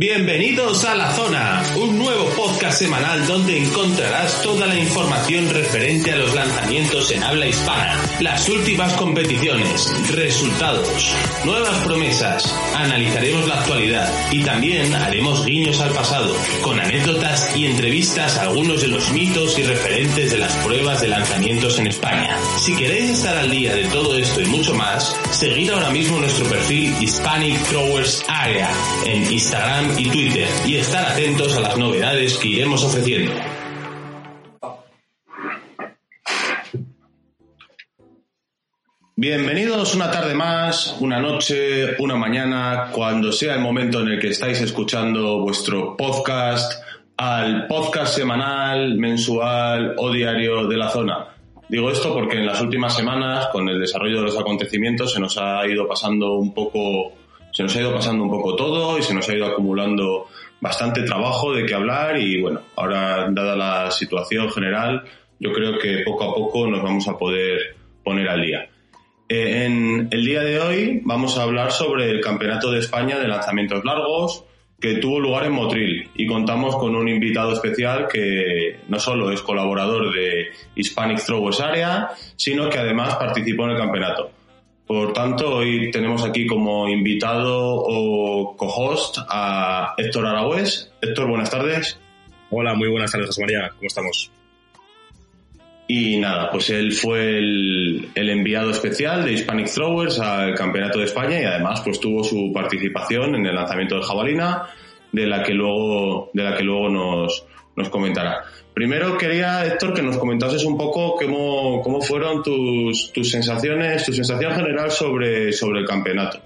[0.00, 6.16] Bienvenidos a La Zona, un nuevo podcast semanal donde encontrarás toda la información referente a
[6.16, 10.88] los lanzamientos en habla hispana, las últimas competiciones, resultados,
[11.44, 18.38] nuevas promesas, analizaremos la actualidad y también haremos guiños al pasado, con anécdotas y entrevistas
[18.38, 22.38] a algunos de los mitos y referentes de las pruebas de lanzamientos en España.
[22.56, 26.46] Si queréis estar al día de todo esto y mucho más, seguid ahora mismo nuestro
[26.46, 28.70] perfil Hispanic Throwers Area
[29.04, 33.32] en Instagram y Twitter y estar atentos a las novedades que iremos ofreciendo.
[39.16, 44.28] Bienvenidos una tarde más, una noche, una mañana, cuando sea el momento en el que
[44.28, 46.82] estáis escuchando vuestro podcast,
[47.16, 51.28] al podcast semanal, mensual o diario de la zona.
[51.68, 55.36] Digo esto porque en las últimas semanas, con el desarrollo de los acontecimientos, se nos
[55.38, 57.12] ha ido pasando un poco
[57.52, 60.26] se nos ha ido pasando un poco todo y se nos ha ido acumulando
[60.60, 65.04] bastante trabajo de qué hablar y bueno, ahora dada la situación general,
[65.38, 68.68] yo creo que poco a poco nos vamos a poder poner al día.
[69.28, 73.28] Eh, en el día de hoy vamos a hablar sobre el Campeonato de España de
[73.28, 74.44] lanzamientos largos
[74.80, 79.42] que tuvo lugar en Motril y contamos con un invitado especial que no solo es
[79.42, 84.30] colaborador de Hispanic Throwers Area, sino que además participó en el campeonato.
[84.90, 90.92] Por tanto, hoy tenemos aquí como invitado o co-host a Héctor Aragüés.
[91.00, 91.96] Héctor, buenas tardes.
[92.50, 93.68] Hola, muy buenas tardes, José María.
[93.68, 94.32] ¿Cómo estamos?
[95.86, 101.40] Y nada, pues él fue el, enviado especial de Hispanic Throwers al Campeonato de España
[101.40, 104.70] y además pues tuvo su participación en el lanzamiento de jabalina,
[105.12, 108.44] de la que luego, de la que luego nos, nos comentará.
[108.74, 114.12] Primero quería, Héctor, que nos comentases un poco cómo, cómo fueron tus, tus sensaciones, tu
[114.12, 116.40] sensación general sobre, sobre el campeonato.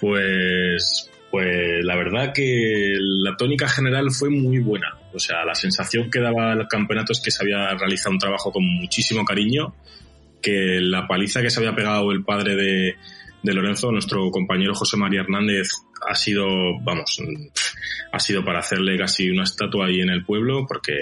[0.00, 4.96] Pues, pues la verdad que la tónica general fue muy buena.
[5.12, 8.52] O sea, la sensación que daba el campeonato es que se había realizado un trabajo
[8.52, 9.74] con muchísimo cariño,
[10.40, 12.96] que la paliza que se había pegado el padre de,
[13.42, 15.68] de Lorenzo, nuestro compañero José María Hernández,
[16.08, 16.46] ha sido,
[16.82, 17.20] vamos,
[18.12, 20.94] ha sido para hacerle casi una estatua ahí en el pueblo, porque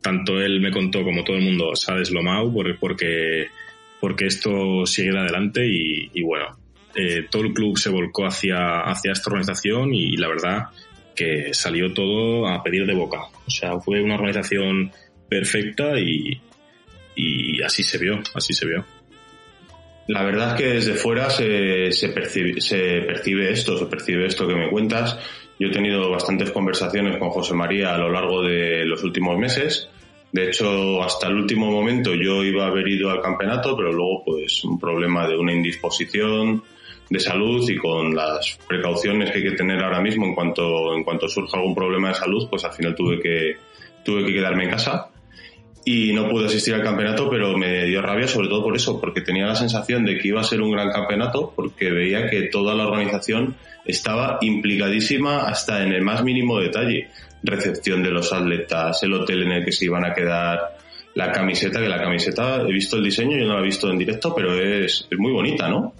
[0.00, 3.48] tanto él me contó como todo el mundo se ha deslomado porque,
[4.00, 6.56] porque esto sigue adelante y, bueno,
[6.94, 10.62] eh, todo el club se volcó hacia, hacia esta organización y la verdad
[11.14, 13.22] que salió todo a pedir de boca.
[13.46, 14.92] O sea, fue una organización
[15.28, 16.40] perfecta y,
[17.16, 18.84] y así se vio, así se vio.
[20.08, 24.46] La verdad es que desde fuera se, se, percibe, se percibe esto, se percibe esto
[24.46, 25.18] que me cuentas.
[25.58, 29.88] Yo he tenido bastantes conversaciones con José María a lo largo de los últimos meses.
[30.32, 34.22] De hecho, hasta el último momento yo iba a haber ido al campeonato, pero luego
[34.24, 36.62] pues un problema de una indisposición
[37.08, 41.04] de salud y con las precauciones que hay que tener ahora mismo en cuanto, en
[41.04, 43.56] cuanto surja algún problema de salud, pues al final tuve que,
[44.04, 45.10] tuve que quedarme en casa
[45.88, 49.20] y no pude asistir al campeonato, pero me dio rabia sobre todo por eso, porque
[49.20, 52.74] tenía la sensación de que iba a ser un gran campeonato, porque veía que toda
[52.74, 53.54] la organización
[53.84, 57.08] estaba implicadísima hasta en el más mínimo detalle.
[57.40, 60.76] Recepción de los atletas, el hotel en el que se iban a quedar,
[61.14, 63.96] la camiseta, que la camiseta, he visto el diseño, yo no la he visto en
[63.96, 65.94] directo, pero es, es muy bonita, ¿no?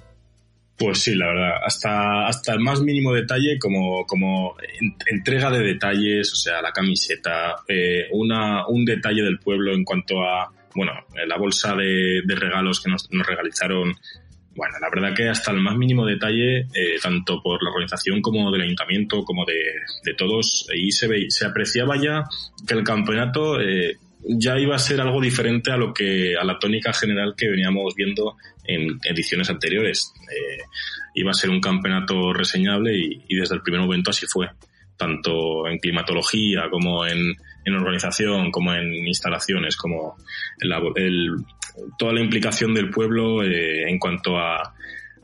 [0.78, 4.56] Pues sí, la verdad, hasta, hasta el más mínimo detalle, como, como
[5.06, 10.22] entrega de detalles, o sea, la camiseta, eh, una, un detalle del pueblo en cuanto
[10.22, 10.92] a, bueno,
[11.26, 13.94] la bolsa de, de regalos que nos, nos, regalizaron.
[14.54, 18.50] Bueno, la verdad que hasta el más mínimo detalle, eh, tanto por la organización como
[18.50, 19.58] del ayuntamiento, como de,
[20.04, 22.24] de todos, ahí se, ve, se apreciaba ya
[22.66, 23.96] que el campeonato eh,
[24.28, 27.94] ya iba a ser algo diferente a lo que a la tónica general que veníamos
[27.94, 30.12] viendo en ediciones anteriores.
[30.30, 30.62] Eh,
[31.14, 34.48] iba a ser un campeonato reseñable y, desde el primer momento así fue,
[34.96, 37.34] tanto en climatología como en,
[37.64, 40.16] en organización, como en instalaciones, como
[40.60, 41.30] el,
[41.98, 44.74] toda la implicación del pueblo eh, en cuanto a,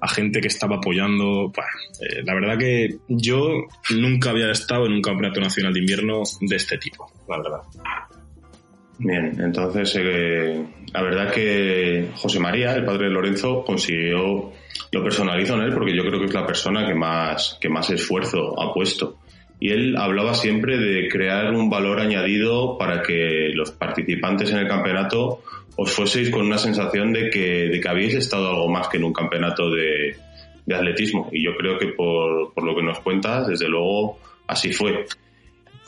[0.02, 1.52] a gente que estaba apoyando.
[2.00, 6.56] Eh, la verdad que yo nunca había estado en un campeonato nacional de invierno de
[6.56, 7.60] este tipo, la verdad.
[8.98, 14.52] Bien, entonces eh, la verdad que José María, el padre de Lorenzo, consiguió,
[14.92, 17.90] lo personalizo en él porque yo creo que es la persona que más, que más
[17.90, 19.18] esfuerzo ha puesto
[19.62, 24.66] y él hablaba siempre de crear un valor añadido para que los participantes en el
[24.66, 25.38] campeonato
[25.76, 29.04] os fueseis con una sensación de que, de que habéis estado algo más que en
[29.04, 30.16] un campeonato de,
[30.66, 31.28] de atletismo.
[31.30, 34.18] Y yo creo que por, por, lo que nos cuentas, desde luego,
[34.48, 35.06] así fue.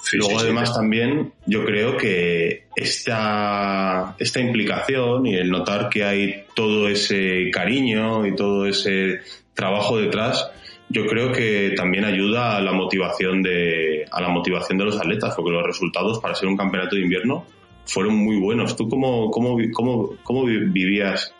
[0.05, 0.45] Sí, Luego, sí, sí.
[0.45, 7.51] además, también yo creo que esta, esta implicación y el notar que hay todo ese
[7.51, 9.21] cariño y todo ese
[9.55, 10.51] trabajo detrás,
[10.91, 15.35] yo creo que también ayuda a la motivación de, a la motivación de los atletas,
[15.35, 17.47] porque los resultados para ser un campeonato de invierno
[17.87, 18.77] fueron muy buenos.
[18.77, 21.35] ¿Tú cómo, cómo, cómo, cómo vivías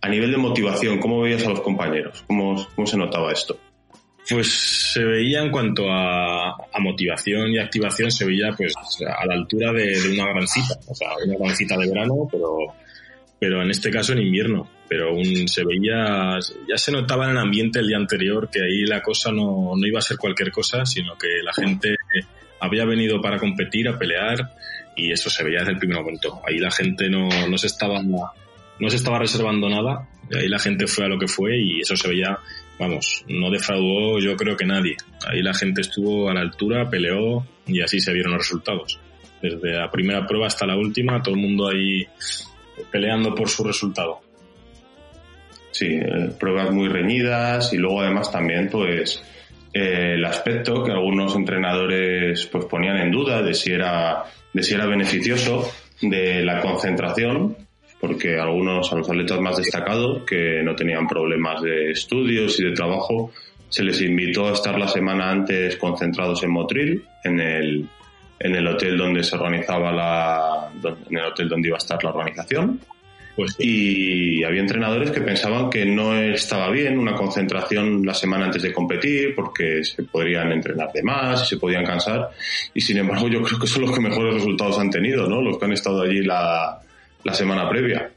[0.00, 0.98] a nivel de motivación?
[0.98, 2.24] ¿Cómo veías a los compañeros?
[2.26, 3.56] ¿Cómo, cómo se notaba esto?
[4.28, 9.34] Pues se veía en cuanto a, a, motivación y activación, se veía pues a la
[9.34, 12.56] altura de, una gran cita, o sea, una gran cita de verano, pero,
[13.38, 14.68] pero en este caso en invierno.
[14.88, 16.38] Pero un, se veía,
[16.68, 19.86] ya se notaba en el ambiente el día anterior que ahí la cosa no, no
[19.86, 21.96] iba a ser cualquier cosa, sino que la gente
[22.60, 24.52] había venido para competir, a pelear,
[24.96, 26.40] y eso se veía desde el primer momento.
[26.46, 30.86] Ahí la gente no, no se estaba no se estaba reservando nada, ahí la gente
[30.86, 32.38] fue a lo que fue y eso se veía
[32.78, 34.96] vamos, no defraudó yo creo que nadie.
[35.26, 38.98] Ahí la gente estuvo a la altura, peleó y así se vieron los resultados.
[39.40, 42.06] Desde la primera prueba hasta la última, todo el mundo ahí
[42.90, 44.20] peleando por su resultado.
[45.70, 49.22] Sí, eh, pruebas muy reñidas y luego además también pues
[49.72, 54.74] eh, el aspecto que algunos entrenadores pues ponían en duda de si era de si
[54.74, 55.66] era beneficioso
[56.02, 57.56] de la concentración
[58.02, 62.72] porque algunos, a los atletas más destacados, que no tenían problemas de estudios y de
[62.72, 63.30] trabajo,
[63.68, 67.88] se les invitó a estar la semana antes concentrados en Motril, en el,
[68.40, 70.72] en el hotel donde se organizaba la,
[71.08, 72.80] en el hotel donde iba a estar la organización.
[73.36, 74.40] Pues sí.
[74.40, 78.72] Y había entrenadores que pensaban que no estaba bien una concentración la semana antes de
[78.72, 82.30] competir porque se podrían entrenar de más se podían cansar.
[82.74, 85.40] Y sin embargo, yo creo que son los que mejores resultados han tenido, ¿no?
[85.40, 86.82] Los que han estado allí la,
[87.24, 88.12] la semana previa.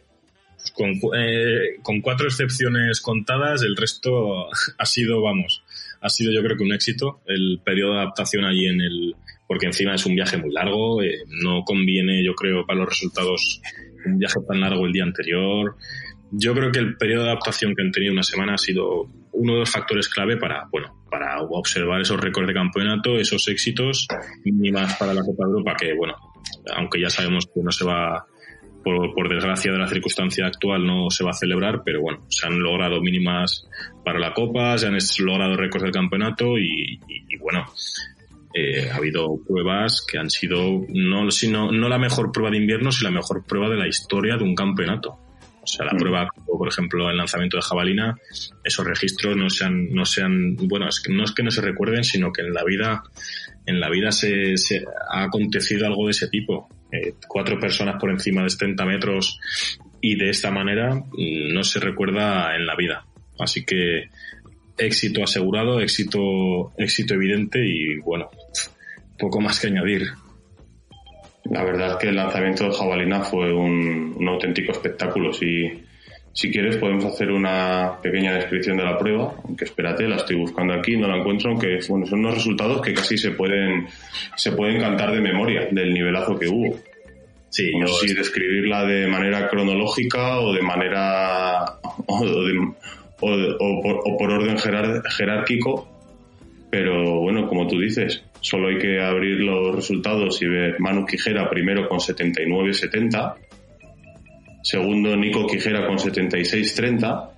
[0.73, 4.47] Con, eh, con, cuatro excepciones contadas, el resto
[4.77, 5.63] ha sido, vamos,
[6.01, 7.21] ha sido yo creo que un éxito.
[7.25, 9.15] El periodo de adaptación allí en el,
[9.47, 13.61] porque encima es un viaje muy largo, eh, no conviene yo creo para los resultados
[14.05, 15.75] un viaje tan largo el día anterior.
[16.31, 19.53] Yo creo que el periodo de adaptación que han tenido una semana ha sido uno
[19.53, 24.07] de los factores clave para, bueno, para observar esos récords de campeonato, esos éxitos
[24.71, 26.15] más para la Copa Europa que, bueno,
[26.75, 28.25] aunque ya sabemos que no se va
[28.85, 32.47] por, por, desgracia de la circunstancia actual no se va a celebrar, pero bueno, se
[32.47, 33.67] han logrado mínimas
[34.03, 37.65] para la Copa, se han logrado récords del campeonato y, y, y bueno,
[38.57, 42.89] eh, ha habido pruebas que han sido no, sino, no la mejor prueba de invierno,
[42.89, 45.19] sino la mejor prueba de la historia de un campeonato.
[45.61, 45.97] O sea, la mm.
[45.97, 48.15] prueba, por ejemplo, el lanzamiento de jabalina,
[48.63, 51.51] esos registros no se han, no se han, bueno, es que no es que no
[51.51, 53.03] se recuerden, sino que en la vida,
[53.65, 56.69] en la vida se, se ha acontecido algo de ese tipo.
[56.95, 59.39] Eh, cuatro personas por encima de 30 metros
[60.01, 63.05] y de esta manera no se recuerda en la vida.
[63.39, 64.09] Así que
[64.77, 68.29] éxito asegurado, éxito, éxito evidente y bueno,
[69.17, 70.07] poco más que añadir.
[71.45, 75.31] La verdad es que el lanzamiento de jabalina fue un, un auténtico espectáculo.
[75.31, 75.71] Si,
[76.35, 80.73] si quieres podemos hacer una pequeña descripción de la prueba, aunque espérate, la estoy buscando
[80.73, 83.87] aquí, no la encuentro, aunque bueno, son unos resultados que casi se pueden,
[84.35, 86.77] se pueden cantar de memoria del nivelazo que hubo.
[87.47, 91.63] Sí, no sé si describirla de manera cronológica o de manera
[92.05, 92.75] o, de, o,
[93.21, 95.87] o, por, o por, orden jerar, jerárquico,
[96.69, 101.49] pero bueno, como tú dices, solo hay que abrir los resultados y ver Manu Quijera
[101.49, 103.35] primero con 79-70,
[104.65, 107.29] segundo Nico Quijera con 76-30,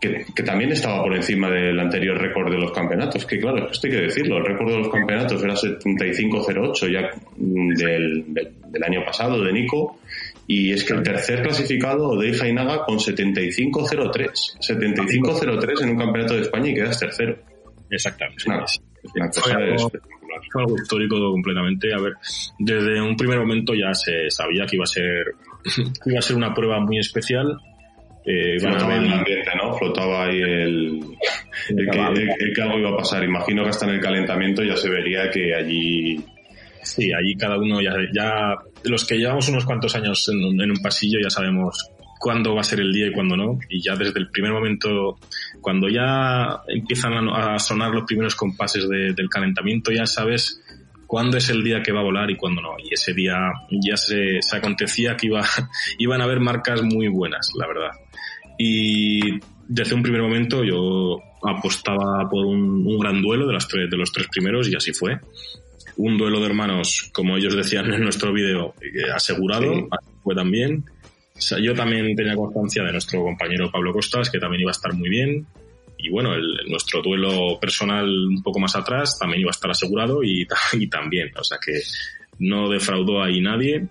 [0.00, 3.86] que, que, también estaba por encima del anterior récord de los campeonatos, que claro, esto
[3.86, 9.04] hay que decirlo, el récord de los campeonatos era 75-08 ya del, del, del, año
[9.04, 9.98] pasado de Nico,
[10.46, 16.40] y es que el tercer clasificado, Dei Jainaga, con 75-03, 75-03 en un campeonato de
[16.40, 17.36] España y quedas tercero.
[17.90, 18.38] Exactamente.
[18.38, 18.64] Es una,
[19.16, 20.40] una cosa fue, algo, espectacular.
[20.50, 21.92] fue algo histórico completamente.
[21.92, 22.14] A ver,
[22.58, 25.34] desde un primer momento ya se sabía que iba a ser,
[26.06, 27.58] iba a ser una prueba muy especial.
[28.24, 29.74] Eh, Flotaba en el ambiente, ¿no?
[29.74, 31.00] Flotaba ahí el,
[31.70, 33.24] el, que, el, el, que, algo iba a pasar.
[33.24, 36.24] Imagino que hasta en el calentamiento ya se vería que allí...
[36.82, 40.78] Sí, allí cada uno ya, ya los que llevamos unos cuantos años en, en un
[40.82, 41.90] pasillo ya sabemos
[42.20, 43.58] cuándo va a ser el día y cuándo no.
[43.68, 45.18] Y ya desde el primer momento,
[45.60, 50.60] cuando ya empiezan a, sonar los primeros compases de, del calentamiento, ya sabes
[51.10, 52.76] cuándo es el día que va a volar y cuándo no.
[52.78, 53.36] Y ese día
[53.68, 55.42] ya se, se acontecía que iba,
[55.98, 57.90] iban a haber marcas muy buenas, la verdad.
[58.56, 63.90] Y desde un primer momento yo apostaba por un, un gran duelo de, las tres,
[63.90, 65.18] de los tres primeros y así fue.
[65.96, 69.86] Un duelo de hermanos, como ellos decían en nuestro vídeo, eh, asegurado, Sí.
[70.22, 70.84] fue también.
[71.36, 74.78] O sea, yo también tenía constancia de nuestro compañero Pablo Costas, que también iba a
[74.78, 75.44] estar muy bien.
[76.02, 80.22] Y bueno, el- nuestro duelo personal un poco más atrás también iba a estar asegurado
[80.22, 81.30] y, y también.
[81.36, 81.72] O sea que
[82.38, 83.86] no defraudó ahí nadie.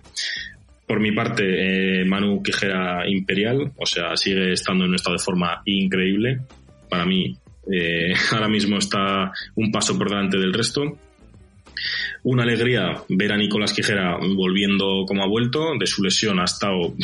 [0.86, 5.22] Por mi parte, eh, Manu Quijera Imperial, o sea, sigue estando en un estado de
[5.22, 6.40] forma increíble.
[6.88, 7.36] Para mí,
[7.72, 10.98] eh, ahora mismo está un paso por delante del resto.
[12.22, 15.72] Una alegría ver a Nicolás Quijera volviendo como ha vuelto.
[15.78, 16.94] De su lesión ha estado,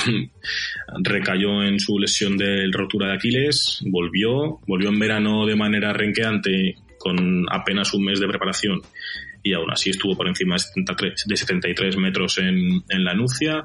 [1.03, 6.77] recayó en su lesión de rotura de Aquiles, volvió, volvió en verano de manera renqueante
[6.99, 8.83] con apenas un mes de preparación
[9.47, 13.65] y aún así estuvo por encima de 73, de 73 metros en, en la Nucia.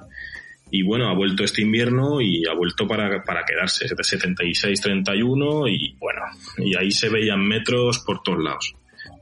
[0.69, 6.21] Y bueno, ha vuelto este invierno y ha vuelto para, para quedarse, 76-31 y bueno,
[6.59, 8.73] y ahí se veían metros por todos lados,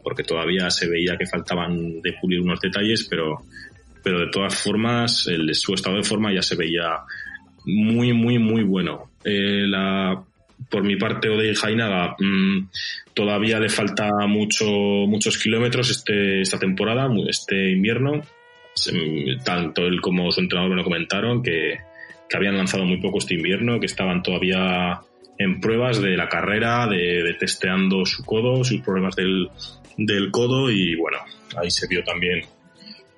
[0.03, 3.43] porque todavía se veía que faltaban de pulir unos detalles, pero,
[4.03, 6.99] pero de todas formas el, su estado de forma ya se veía
[7.65, 9.11] muy, muy, muy bueno.
[9.23, 9.65] Eh,
[10.69, 12.67] por mi parte, Odey Jainaga mmm,
[13.13, 18.21] todavía le falta mucho, muchos kilómetros este, esta temporada, este invierno.
[19.43, 21.79] Tanto él como su entrenador me lo comentaron, que,
[22.29, 25.01] que habían lanzado muy poco este invierno, que estaban todavía
[25.39, 29.49] en pruebas de la carrera, de, de testeando su codo, sus problemas del,
[29.97, 31.17] del codo y bueno,
[31.57, 32.43] ahí se vio también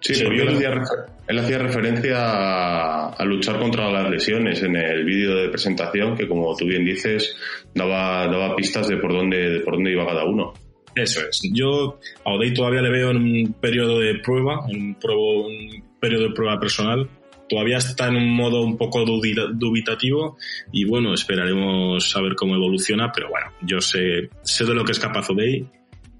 [0.01, 0.83] Sí, se porque él hacía,
[1.27, 6.27] él hacía, referencia a, a, luchar contra las lesiones en el vídeo de presentación, que
[6.27, 7.37] como tú bien dices,
[7.75, 10.53] daba, daba pistas de por dónde, de por dónde iba cada uno.
[10.95, 11.39] Eso es.
[11.53, 15.83] Yo a Odey todavía le veo en un periodo de prueba, en un, pruebo, un
[15.99, 17.07] periodo de prueba personal.
[17.51, 20.37] Todavía está en un modo un poco dubitativo
[20.71, 24.93] y bueno, esperaremos a ver cómo evoluciona, pero bueno, yo sé, sé de lo que
[24.93, 25.67] es capaz Odey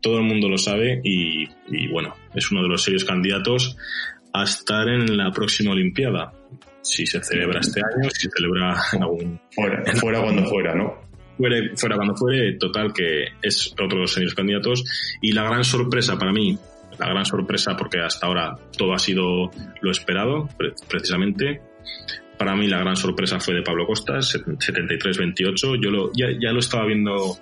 [0.02, 3.78] todo el mundo lo sabe y, y, bueno, es uno de los serios candidatos
[4.34, 6.34] a estar en la próxima Olimpiada.
[6.82, 9.40] Si se celebra este año, si se celebra en algún...
[9.52, 11.00] Fuera, fuera cuando fuera, ¿no?
[11.76, 14.84] Fuera cuando fuere, total que es otro de los serios candidatos.
[15.22, 16.58] Y la gran sorpresa para mí,
[17.02, 20.48] la gran sorpresa porque hasta ahora todo ha sido lo esperado,
[20.88, 21.62] precisamente,
[22.38, 25.80] para mí la gran sorpresa fue de Pablo Costas, 73-28.
[25.82, 27.38] Yo lo, ya, ya lo estaba viendo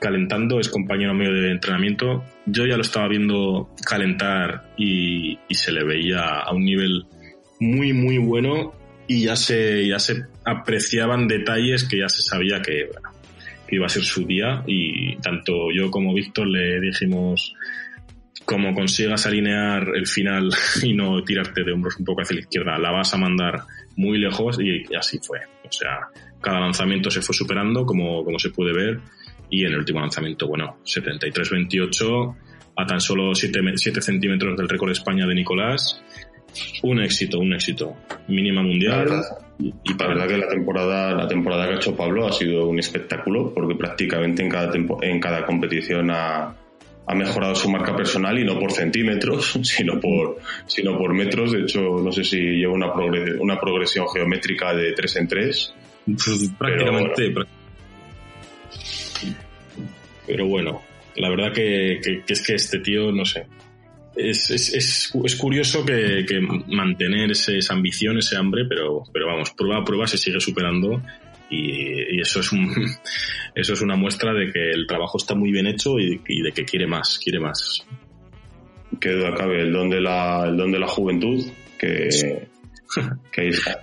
[0.00, 2.24] calentando, es compañero mío de entrenamiento.
[2.46, 7.04] Yo ya lo estaba viendo calentar y, se le veía a un nivel
[7.60, 8.74] muy, muy bueno
[9.06, 12.90] y ya se, ya se apreciaban detalles que ya se sabía que,
[13.66, 17.54] que iba a ser su día y tanto yo como Víctor le dijimos
[18.48, 20.48] como consigas alinear el final
[20.82, 23.60] y no tirarte de hombros un poco hacia la izquierda, la vas a mandar
[23.96, 25.40] muy lejos y, así fue.
[25.64, 26.08] O sea,
[26.40, 29.00] cada lanzamiento se fue superando como, como se puede ver
[29.50, 32.36] y en el último lanzamiento, bueno, 73-28
[32.74, 36.02] a tan solo 7, 7, centímetros del récord de España de Nicolás.
[36.84, 37.96] Un éxito, un éxito.
[38.28, 38.92] Mínima mundial.
[38.92, 39.22] La verdad,
[39.58, 42.66] y, y la verdad que la temporada, la temporada que ha hecho Pablo ha sido
[42.66, 46.54] un espectáculo porque prácticamente en cada, tempo, en cada competición ha,
[47.08, 51.52] ha mejorado su marca personal y no por centímetros, sino por, sino por metros.
[51.52, 55.74] De hecho, no sé si lleva una, progres, una progresión geométrica de 3 en 3.
[56.04, 57.46] Pues prácticamente, pero,
[60.26, 60.82] pero bueno,
[61.16, 63.46] la verdad que, que, que, es que este tío, no sé,
[64.16, 69.26] es, es, es, es curioso que, que mantener ese, esa ambición, ese hambre, pero, pero
[69.26, 71.02] vamos, prueba a prueba se sigue superando
[71.50, 72.70] y, y, eso es un,
[73.54, 76.52] eso es una muestra de que el trabajo está muy bien hecho y, y de
[76.52, 77.86] que quiere más, quiere más.
[79.00, 81.44] Que duda cabe, el don de la, el don de la juventud,
[81.78, 82.08] que,
[83.32, 83.82] que ahí está.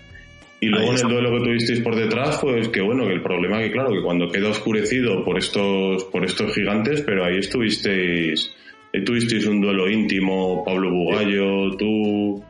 [0.66, 3.60] Y luego en el duelo que tuvisteis por detrás, pues que bueno, que el problema
[3.60, 8.52] que claro, que cuando queda oscurecido por estos, por estos gigantes, pero ahí estuvisteis,
[8.94, 12.44] ahí tuvisteis un duelo íntimo, Pablo Bugallo, tú,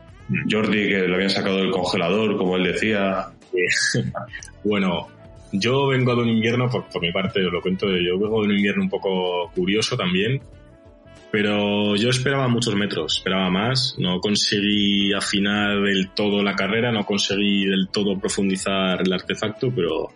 [0.50, 3.26] Jordi, que le habían sacado del congelador, como él decía.
[4.64, 5.08] bueno,
[5.52, 8.48] yo vengo de un invierno, por, por mi parte os lo cuento, yo vengo de
[8.48, 10.40] un invierno un poco curioso también,
[11.30, 17.04] pero yo esperaba muchos metros, esperaba más, no conseguí afinar del todo la carrera, no
[17.04, 20.12] conseguí del todo profundizar el artefacto, pero,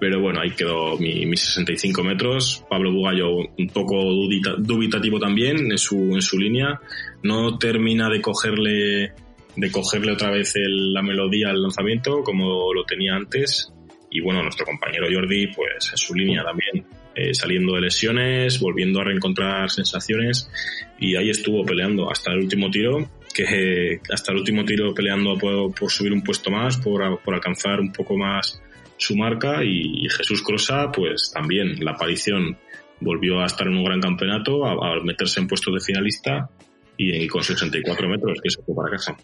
[0.00, 2.64] pero bueno, ahí quedó mi, mis 65 metros.
[2.70, 6.80] Pablo Bugallo un poco dubita, dubitativo también en su, en su línea,
[7.22, 9.12] no termina de cogerle,
[9.56, 13.72] de cogerle otra vez el, la melodía al lanzamiento como lo tenía antes.
[14.10, 19.00] Y bueno, nuestro compañero Jordi, pues en su línea también eh, saliendo de lesiones, volviendo
[19.00, 20.50] a reencontrar sensaciones
[20.98, 25.74] y ahí estuvo peleando hasta el último tiro, que hasta el último tiro peleando por,
[25.74, 28.62] por subir un puesto más, por, por, alcanzar un poco más
[28.96, 32.56] su marca y, Jesús Crosa pues también la aparición
[33.00, 36.48] volvió a estar en un gran campeonato, a, meterse en puestos de finalista
[36.96, 39.16] y, con 64 metros, que se fue para casa.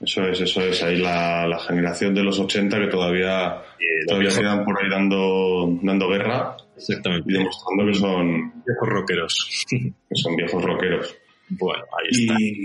[0.00, 0.82] Eso es, eso es.
[0.82, 3.62] Ahí la, generación de los 80 que todavía,
[4.06, 6.56] todavía quedan por ahí dando, dando guerra.
[6.76, 7.30] Exactamente.
[7.30, 9.64] Y demostrando que son viejos rockeros.
[9.70, 11.16] Que son viejos rockeros.
[11.48, 12.34] Bueno, ahí está.
[12.38, 12.62] Y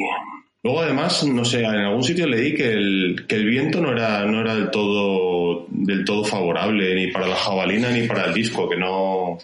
[0.64, 4.26] luego además, no sé, en algún sitio leí que el, que el viento no era,
[4.26, 8.70] no era del todo, del todo favorable ni para la jabalina ni para el disco,
[8.70, 9.38] que no,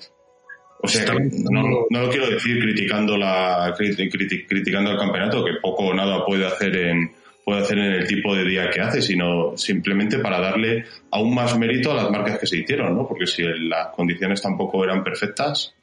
[0.80, 1.06] o sea,
[1.50, 6.46] no, no, lo quiero decir criticando la criticando el campeonato, que poco o nada puede
[6.46, 7.12] hacer en
[7.48, 11.58] puede hacer en el tipo de día que hace, sino simplemente para darle aún más
[11.58, 13.08] mérito a las marcas que se hicieron, ¿no?
[13.08, 15.74] Porque si las condiciones tampoco eran perfectas.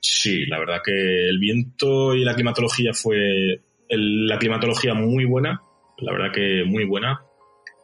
[0.00, 5.62] Sí, la verdad que el viento y la climatología fue la climatología muy buena,
[5.98, 7.20] la verdad que muy buena.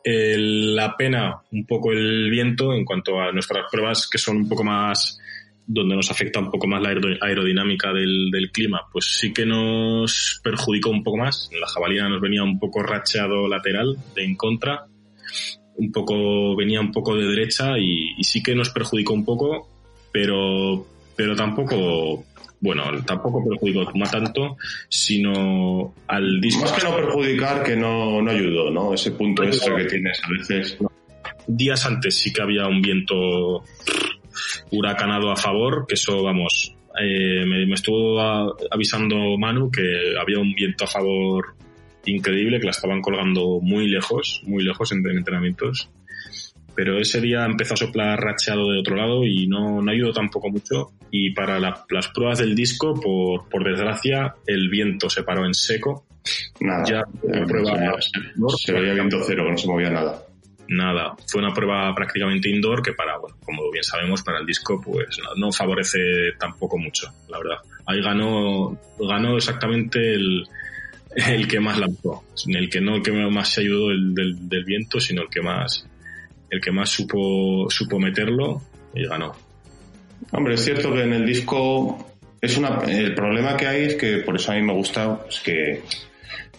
[0.05, 4.65] la pena un poco el viento en cuanto a nuestras pruebas que son un poco
[4.65, 5.20] más
[5.73, 10.91] donde nos afecta un poco más la aerodinámica del, clima, pues sí que nos perjudicó
[10.91, 11.49] un poco más.
[11.61, 14.87] La jabalina nos venía un poco racheado lateral de en contra,
[15.77, 19.69] un poco venía un poco de derecha y, sí que nos perjudicó un poco,
[20.11, 22.25] pero pero tampoco
[22.61, 24.57] bueno, tampoco perjudicó más tanto,
[24.89, 26.63] sino al disco.
[26.63, 28.93] Más que no perjudicar, que no, no ayudó, ¿no?
[28.93, 30.79] Ese punto extra que tienes a veces.
[31.47, 33.65] Días antes sí que había un viento
[34.71, 38.21] huracanado a favor, que eso, vamos, eh, me, estuvo
[38.71, 41.55] avisando Manu que había un viento a favor
[42.07, 45.91] increíble, que la estaban colgando muy lejos, muy lejos en entrenamientos.
[46.75, 50.51] Pero ese día empezó a soplar racheado de otro lado y no, no ayudó tampoco
[50.51, 50.93] mucho.
[51.11, 56.07] Y para las pruebas del disco, por, por desgracia, el viento se paró en seco.
[56.61, 56.85] Nada.
[56.89, 57.03] Ya,
[57.47, 57.99] prueba,
[58.57, 60.30] se veía viento cero, no se movía nada
[60.71, 61.17] nada.
[61.27, 65.19] Fue una prueba prácticamente indoor que para, bueno, como bien sabemos, para el disco pues
[65.37, 65.99] no, favorece
[66.39, 67.59] tampoco mucho, la verdad.
[67.87, 70.47] Ahí ganó, ganó exactamente el,
[71.17, 74.15] el que más lanzó, el que no el que más se ayudó del,
[74.49, 75.87] del, viento, sino el que más
[76.49, 78.63] el que más supo supo meterlo
[78.95, 79.35] y ganó.
[80.33, 82.07] Hombre, es cierto que en el disco
[82.41, 85.41] es una el problema que hay es que por eso a mí me gusta es
[85.41, 85.83] que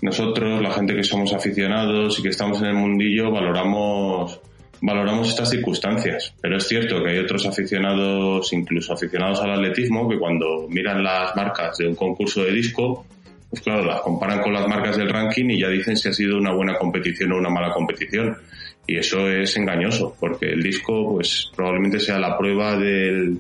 [0.01, 4.39] nosotros, la gente que somos aficionados y que estamos en el mundillo, valoramos,
[4.81, 6.33] valoramos estas circunstancias.
[6.41, 11.35] Pero es cierto que hay otros aficionados, incluso aficionados al atletismo, que cuando miran las
[11.35, 13.05] marcas de un concurso de disco,
[13.51, 16.37] pues claro, las comparan con las marcas del ranking y ya dicen si ha sido
[16.37, 18.37] una buena competición o una mala competición.
[18.87, 23.39] Y eso es engañoso, porque el disco, pues probablemente sea la prueba del,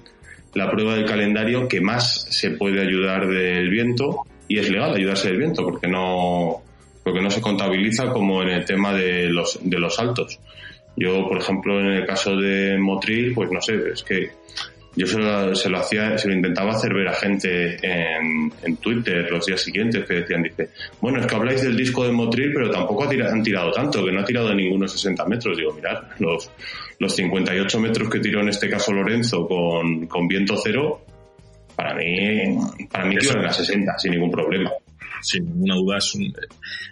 [0.53, 5.29] la prueba del calendario que más se puede ayudar del viento y es legal ayudarse
[5.29, 6.61] del viento porque no
[7.03, 10.39] porque no se contabiliza como en el tema de los de los saltos.
[10.97, 14.31] Yo, por ejemplo, en el caso de Motril, pues no sé, es que
[14.93, 18.75] yo se lo, se lo hacía, se lo intentaba hacer ver a gente en, en,
[18.75, 20.67] Twitter los días siguientes que decían, dice,
[20.99, 24.19] bueno, es que habláis del disco de Motril, pero tampoco han tirado tanto, que no
[24.19, 25.57] ha tirado ninguno 60 metros.
[25.57, 26.51] Digo, mirad, los,
[26.99, 31.05] los 58 metros que tiró en este caso Lorenzo con, con viento cero,
[31.75, 32.57] para mí,
[32.91, 34.71] para mí en las 60, sin ningún problema.
[35.21, 36.33] Sin ninguna duda, es un,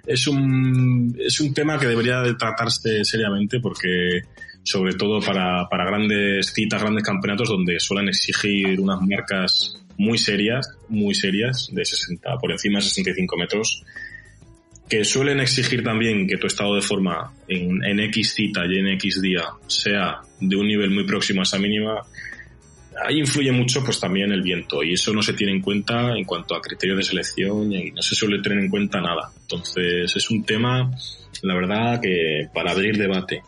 [0.06, 4.22] es un, es un tema que debería de tratarse seriamente porque,
[4.64, 10.68] sobre todo para, para grandes citas, grandes campeonatos donde suelen exigir unas marcas muy serias,
[10.88, 13.84] muy serias, de 60, por encima de 65 metros,
[14.90, 18.88] que suelen exigir también que tu estado de forma en, en X cita y en
[18.88, 22.02] X día sea de un nivel muy próximo a esa mínima,
[23.06, 26.26] ahí influye mucho pues también el viento y eso no se tiene en cuenta en
[26.26, 29.32] cuanto a criterios de selección y no se suele tener en cuenta nada.
[29.42, 30.92] Entonces es un tema,
[31.44, 33.42] la verdad, que para abrir debate.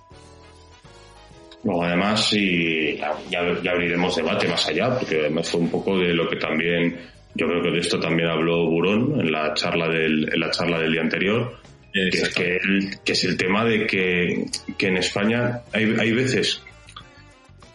[1.64, 2.98] Luego además sí,
[3.30, 6.98] ya, abriremos debate más allá, porque además fue un poco de lo que también,
[7.36, 10.80] yo creo que de esto también habló Burón en la charla del, en la charla
[10.80, 11.58] del día anterior,
[11.94, 12.58] que es, que,
[13.06, 16.64] que es el tema de que, que en España hay, hay veces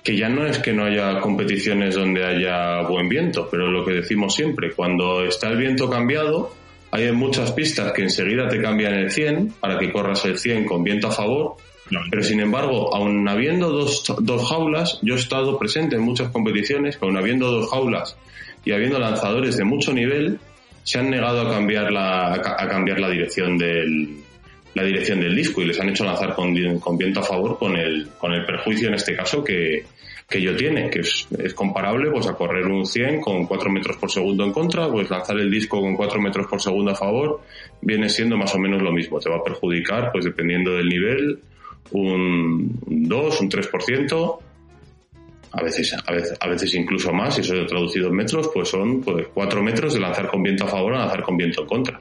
[0.06, 3.94] que ya no es que no haya competiciones donde haya buen viento, pero lo que
[3.94, 6.52] decimos siempre, cuando está el viento cambiado,
[6.92, 10.84] hay muchas pistas que enseguida te cambian el 100 para que corras el 100 con
[10.84, 11.56] viento a favor,
[12.08, 16.96] pero sin embargo, aun habiendo dos, dos jaulas, yo he estado presente en muchas competiciones,
[17.00, 18.16] aun habiendo dos jaulas
[18.64, 20.38] y habiendo lanzadores de mucho nivel,
[20.84, 24.22] se han negado a cambiar la, a cambiar la dirección del,
[24.76, 28.08] la dirección del disco y les han hecho lanzar con, viento a favor con el,
[28.18, 29.86] con el perjuicio en este caso que,
[30.28, 33.96] que yo tiene, que es, es, comparable pues a correr un 100 con 4 metros
[33.96, 37.40] por segundo en contra, pues lanzar el disco con 4 metros por segundo a favor
[37.80, 39.18] viene siendo más o menos lo mismo.
[39.18, 41.38] Te va a perjudicar pues dependiendo del nivel
[41.92, 44.38] un 2, un 3%,
[45.52, 49.00] a veces, a veces, a veces incluso más, y eso traducido en metros, pues son
[49.00, 51.98] pues, 4 metros de lanzar con viento a favor a lanzar con viento en contra.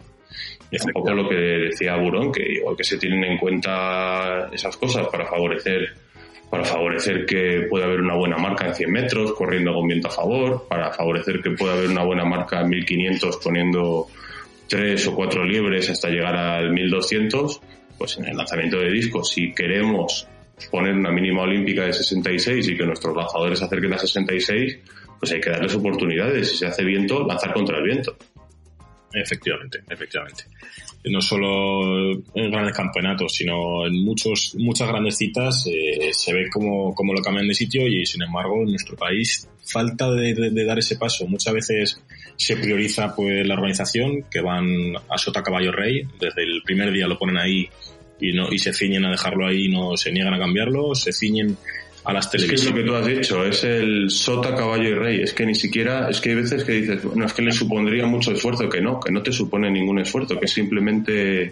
[0.72, 4.50] Y es un poco lo que decía Burón, que igual que se tienen en cuenta
[4.52, 5.94] esas cosas para favorecer
[6.50, 10.12] para favorecer que pueda haber una buena marca en 100 metros corriendo con viento a
[10.12, 14.08] favor, para favorecer que pueda haber una buena marca en 1500 poniendo
[14.68, 17.62] tres o cuatro liebres hasta llegar al 1200,
[17.98, 20.28] pues en el lanzamiento de discos, si queremos
[20.72, 24.80] poner una mínima olímpica de 66 y que nuestros lanzadores acerquen a 66,
[25.20, 26.50] pues hay que darles oportunidades.
[26.50, 28.16] Si se hace viento, lanzar contra el viento.
[29.16, 30.44] Efectivamente, efectivamente.
[31.06, 36.94] No solo en grandes campeonatos, sino en muchos, muchas grandes citas eh, se ve como,
[36.94, 40.80] como, lo cambian de sitio y sin embargo en nuestro país falta de, de, dar
[40.80, 41.28] ese paso.
[41.28, 42.02] Muchas veces
[42.36, 47.08] se prioriza pues la organización, que van a Sota Caballo Rey, desde el primer día
[47.08, 47.70] lo ponen ahí
[48.20, 51.58] y no y se ciñen a dejarlo ahí, no se niegan a cambiarlo, se ciñen
[52.06, 52.20] a.
[52.20, 55.22] Es que es lo que tú has dicho, es el sota, caballo y rey.
[55.22, 58.06] Es que ni siquiera, es que hay veces que dices, bueno, es que le supondría
[58.06, 61.52] mucho esfuerzo, que no, que no te supone ningún esfuerzo, que es simplemente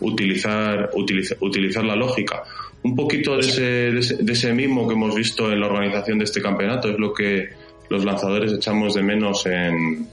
[0.00, 2.42] utilizar, utilizar, utilizar la lógica.
[2.82, 6.18] Un poquito de ese, de ese, de ese mismo que hemos visto en la organización
[6.18, 7.48] de este campeonato es lo que
[7.90, 10.06] los lanzadores echamos de menos en,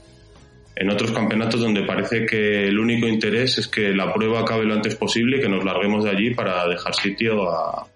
[0.74, 4.74] en otros campeonatos donde parece que el único interés es que la prueba acabe lo
[4.74, 7.86] antes posible y que nos larguemos de allí para dejar sitio a,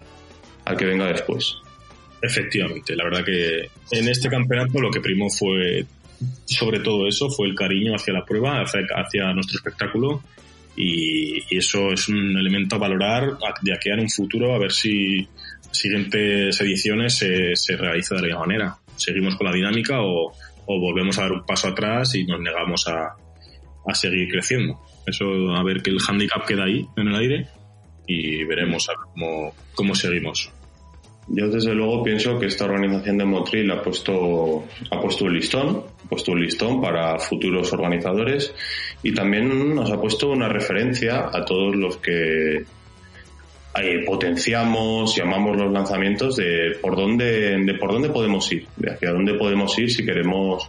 [0.64, 1.56] al que venga después.
[2.22, 5.86] Efectivamente, la verdad que en este campeonato lo que primó fue
[6.44, 10.22] sobre todo eso, fue el cariño hacia la prueba, hacia, nuestro espectáculo
[10.76, 15.26] y, eso es un elemento a valorar de aquí en un futuro a ver si
[15.70, 18.76] siguientes ediciones se, se realiza de la manera.
[18.96, 20.32] Seguimos con la dinámica o,
[20.66, 23.14] o volvemos a dar un paso atrás y nos negamos a,
[23.86, 24.80] a seguir creciendo.
[25.06, 27.48] Eso a ver que el handicap queda ahí en el aire
[28.06, 30.52] y veremos a cómo, cómo seguimos.
[31.32, 35.84] Yo desde luego pienso que esta organización de Motril ha puesto, ha puesto un listón,
[36.04, 38.52] ha puesto un listón para futuros organizadores
[39.00, 45.56] y también nos ha puesto una referencia a todos los que eh, potenciamos y amamos
[45.56, 49.88] los lanzamientos de por dónde, de por dónde podemos ir, de hacia dónde podemos ir
[49.88, 50.68] si queremos,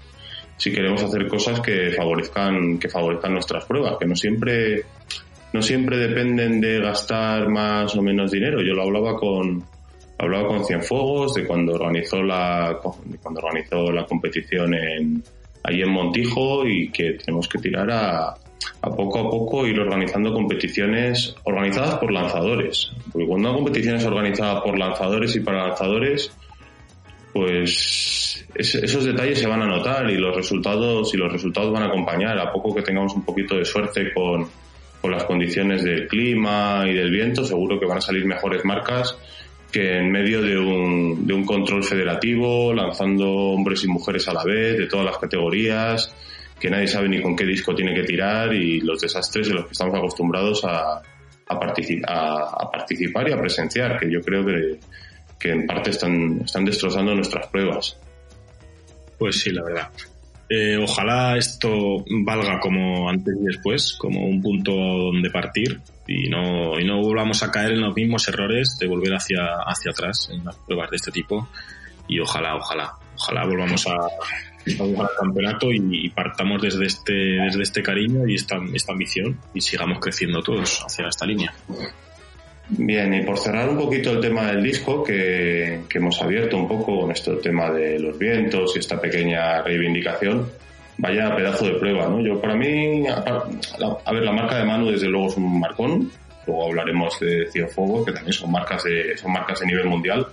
[0.58, 4.84] si queremos hacer cosas que favorezcan, que favorezcan nuestras pruebas, que no siempre,
[5.54, 8.62] no siempre dependen de gastar más o menos dinero.
[8.62, 9.66] Yo lo hablaba con,
[10.22, 12.80] hablaba con Cienfuegos de cuando organizó la
[13.22, 15.24] cuando organizó la competición en
[15.64, 20.32] allí en Montijo y que tenemos que tirar a, a poco a poco ir organizando
[20.32, 22.92] competiciones organizadas por lanzadores.
[23.12, 26.32] Porque cuando una competición es organizada por lanzadores y para lanzadores,
[27.34, 31.88] pues esos detalles se van a notar y los resultados y los resultados van a
[31.88, 34.48] acompañar a poco que tengamos un poquito de suerte con,
[35.00, 39.18] con las condiciones del clima y del viento seguro que van a salir mejores marcas
[39.72, 44.44] que en medio de un, de un control federativo, lanzando hombres y mujeres a la
[44.44, 46.14] vez, de todas las categorías,
[46.60, 49.66] que nadie sabe ni con qué disco tiene que tirar y los desastres de los
[49.66, 51.04] que estamos acostumbrados a, a,
[51.48, 51.60] a,
[52.72, 54.80] participar y a presenciar, que yo creo que,
[55.40, 57.98] que en parte están, están destrozando nuestras pruebas.
[59.18, 59.90] Pues sí, la verdad.
[60.50, 65.80] Eh, ojalá esto valga como antes y después, como un punto donde partir
[66.12, 69.92] y no, y no volvamos a caer en los mismos errores de volver hacia, hacia
[69.92, 71.48] atrás en las pruebas de este tipo.
[72.08, 78.28] Y ojalá, ojalá, ojalá volvamos a, al campeonato y, partamos desde este, desde este cariño
[78.28, 81.54] y esta, esta ambición y sigamos creciendo todos hacia esta línea.
[82.70, 86.68] Bien, y por cerrar un poquito el tema del disco que, que hemos abierto un
[86.68, 90.50] poco con este tema de los vientos y esta pequeña reivindicación,
[91.02, 92.22] vaya pedazo de prueba, ¿no?
[92.22, 96.12] Yo para mí, a, ver, la marca de Manu desde luego es un marcón,
[96.46, 100.28] luego hablaremos de Fuego, que también son marcas de, son marcas de nivel mundial,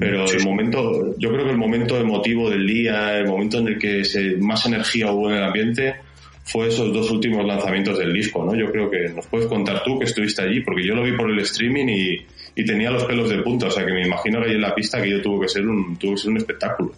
[0.00, 3.78] pero el momento, yo creo que el momento emotivo del día, el momento en el
[3.78, 5.96] que se, más energía hubo en el ambiente,
[6.44, 8.54] fue esos dos últimos lanzamientos del disco, ¿no?
[8.54, 11.30] Yo creo que nos puedes contar tú que estuviste allí, porque yo lo vi por
[11.30, 14.48] el streaming y, y tenía los pelos de punta, o sea que me imagino que
[14.48, 16.92] ahí en la pista que yo tuvo que ser un, tuvo que ser un espectáculo.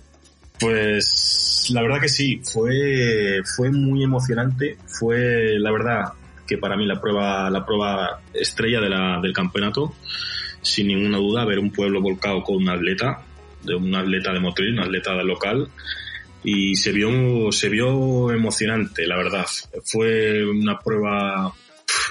[0.63, 6.13] Pues la verdad que sí, fue, fue muy emocionante, fue la verdad
[6.47, 9.93] que para mí la prueba, la prueba estrella de la, del campeonato,
[10.63, 13.23] sin ninguna duda, ver un pueblo volcado con un atleta,
[13.63, 15.69] de un atleta de Motril, un atleta local,
[16.45, 19.47] y se vio, se vio emocionante, la verdad.
[19.85, 21.53] Fue una prueba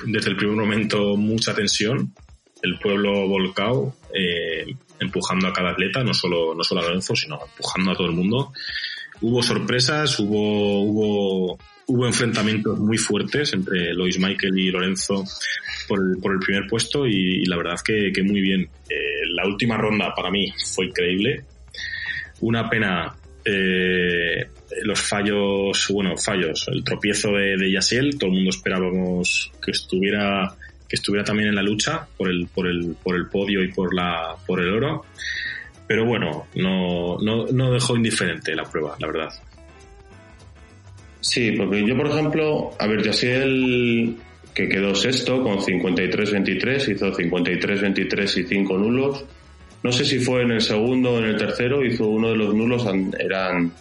[0.05, 2.13] desde el primer momento mucha tensión,
[2.61, 7.39] el pueblo volcado, eh, empujando a cada atleta, no solo, no solo a Lorenzo, sino
[7.43, 8.53] empujando a todo el mundo.
[9.19, 15.23] Hubo sorpresas, hubo, hubo, hubo enfrentamientos muy fuertes entre Lois Michael y Lorenzo
[15.87, 18.61] por el, por el primer puesto y, la verdad que, que muy bien.
[18.89, 21.43] Eh, la última ronda para mí fue increíble.
[22.41, 24.47] Una pena eh,
[24.83, 30.55] los fallos, bueno, fallos, el tropiezo de, de Yasiel, todo el mundo esperábamos que estuviera
[30.91, 33.95] que estuviera también en la lucha por el, por el, por el podio y por
[33.95, 35.05] la, por el oro.
[35.87, 39.29] Pero bueno, no, no, no dejó indiferente la prueba, la verdad.
[41.21, 44.17] Sí, porque yo, por ejemplo, a ver, Yasiel,
[44.53, 49.25] que quedó sexto con 53-23, hizo 53-23 y 5 nulos.
[49.83, 52.53] No sé si fue en el segundo o en el tercero, hizo uno de los
[52.53, 52.85] nulos,
[53.17, 53.71] eran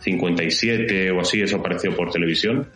[0.00, 2.66] 57 o así, eso apareció por televisión.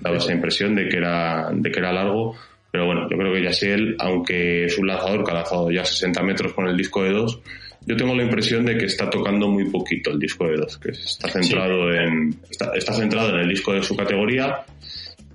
[0.00, 2.34] Daba esa impresión de que era, de que era largo.
[2.72, 6.22] Pero bueno, yo creo que Yasiel, aunque es un lanzador que ha lanzado ya 60
[6.22, 7.40] metros con el disco de 2,
[7.86, 10.90] yo tengo la impresión de que está tocando muy poquito el disco de 2, que
[10.92, 14.64] está centrado en está, centrado en el disco de su categoría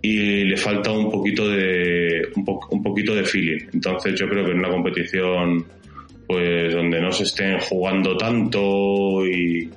[0.01, 3.67] y le falta un poquito de un, un poquito de feeling.
[3.71, 5.63] Entonces yo creo que en una competición
[6.25, 9.69] pues donde no se estén jugando tanto y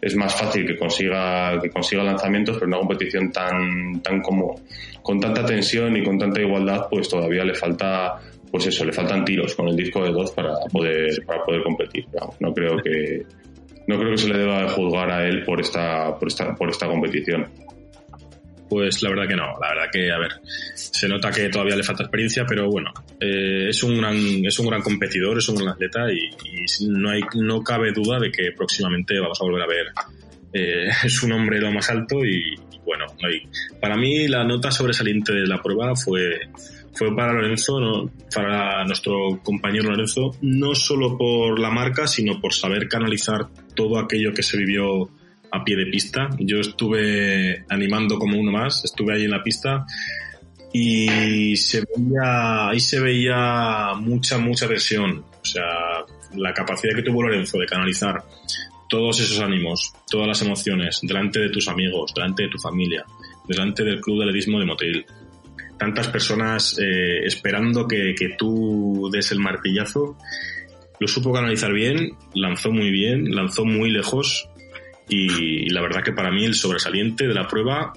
[0.00, 4.54] es más fácil que consiga que consiga lanzamientos, pero en una competición tan tan como
[5.02, 8.18] con tanta tensión y con tanta igualdad, pues todavía le falta
[8.50, 12.06] pues eso, le faltan tiros con el disco de dos para poder para poder competir.
[12.40, 13.22] No, creo que
[13.86, 16.86] no creo que se le deba juzgar a él por esta por esta por esta
[16.86, 17.46] competición.
[18.68, 20.32] Pues la verdad que no, la verdad que, a ver,
[20.74, 24.66] se nota que todavía le falta experiencia, pero bueno, eh, es un gran, es un
[24.66, 26.30] gran competidor, es un gran atleta y,
[26.86, 29.86] no hay, no cabe duda de que próximamente vamos a volver a ver
[30.52, 33.06] eh, su nombre lo más alto y, bueno,
[33.80, 36.48] para mí la nota sobresaliente de la prueba fue,
[36.94, 38.10] fue para Lorenzo, ¿no?
[38.34, 44.32] para nuestro compañero Lorenzo, no solo por la marca, sino por saber canalizar todo aquello
[44.32, 45.10] que se vivió
[45.50, 46.28] a pie de pista.
[46.38, 49.86] Yo estuve animando como uno más, estuve ahí en la pista
[50.72, 55.24] y se veía, ahí se veía mucha, mucha tensión.
[55.40, 55.64] O sea,
[56.34, 58.22] la capacidad que tuvo Lorenzo de canalizar
[58.88, 63.04] todos esos ánimos, todas las emociones, delante de tus amigos, delante de tu familia,
[63.46, 65.06] delante del club de atletismo de Motel.
[65.78, 70.16] Tantas personas eh, esperando que, que tú des el martillazo.
[70.98, 74.48] Lo supo canalizar bien, lanzó muy bien, lanzó muy lejos
[75.08, 77.92] y, la verdad que para mí el sobresaliente de la prueba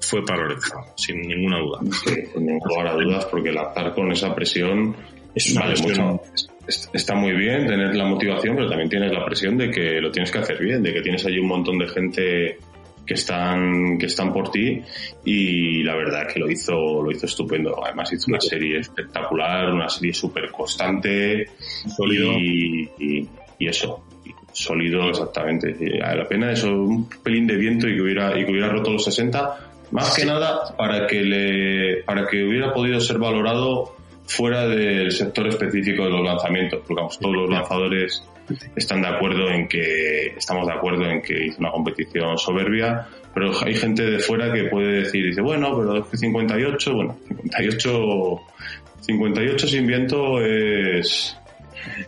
[0.00, 1.80] fue para Lorenzo, sin ninguna duda.
[2.04, 4.96] Sí, sin ninguna dudas, porque lanzar con esa presión
[5.34, 6.20] es vale mucho.
[6.92, 10.30] Está muy bien tener la motivación, pero también tienes la presión de que lo tienes
[10.30, 12.58] que hacer bien, de que tienes allí un montón de gente
[13.04, 14.80] que están que están por ti.
[15.24, 17.84] Y la verdad que lo hizo lo hizo estupendo.
[17.84, 21.46] Además hizo una serie espectacular una serie súper constante
[21.96, 24.04] sólido y, y, eso
[24.52, 25.74] sólido exactamente.
[26.02, 28.92] A la pena eso, un pelín de viento y que hubiera, y que hubiera roto
[28.92, 29.56] los 60,
[29.90, 35.48] más que nada para que le, para que hubiera podido ser valorado fuera del sector
[35.48, 38.24] específico de los lanzamientos, porque todos los lanzadores
[38.76, 43.52] están de acuerdo en que, estamos de acuerdo en que hizo una competición soberbia, pero
[43.64, 48.40] hay gente de fuera que puede decir, dice, bueno, pero es que 58, bueno, 58,
[49.00, 51.36] 58 sin viento es,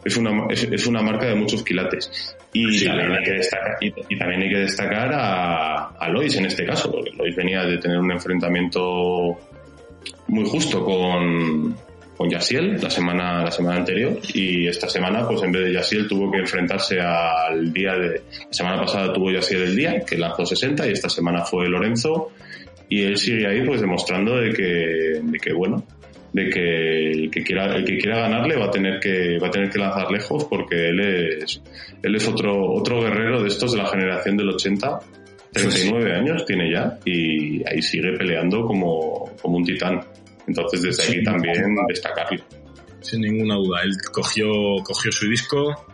[0.05, 2.37] es una, es, una marca de muchos quilates.
[2.53, 6.65] Y, también, hay que destacar, y, también hay que destacar a, a Lois en este
[6.65, 9.39] caso, porque Lois venía de tener un enfrentamiento
[10.29, 11.77] muy justo con,
[12.17, 14.19] con Yasiel la semana, la semana anterior.
[14.33, 18.53] Y esta semana pues en vez de Yasiel tuvo que enfrentarse al día de la
[18.53, 22.31] semana pasada tuvo Yasiel el día que lanzó 60 y esta semana fue Lorenzo.
[22.89, 25.85] Y él sigue ahí pues demostrando de que, de que bueno
[26.35, 29.51] de que el que quiera el que quiera ganarle va a tener que va a
[29.51, 31.63] tener que lanzar lejos porque él es
[32.03, 35.01] él es otro otro guerrero de estos de la generación del 80
[35.55, 40.01] 39 años tiene ya y ahí sigue peleando como, como un titán.
[40.47, 42.43] Entonces desde aquí también destacarlo
[43.01, 43.83] sin ninguna duda.
[43.85, 44.49] Él cogió
[44.83, 45.87] cogió su disco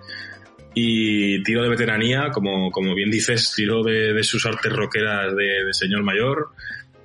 [0.74, 5.64] y tiró de veteranía como como bien dices tiró de, de sus artes rockeras de,
[5.64, 6.50] de señor mayor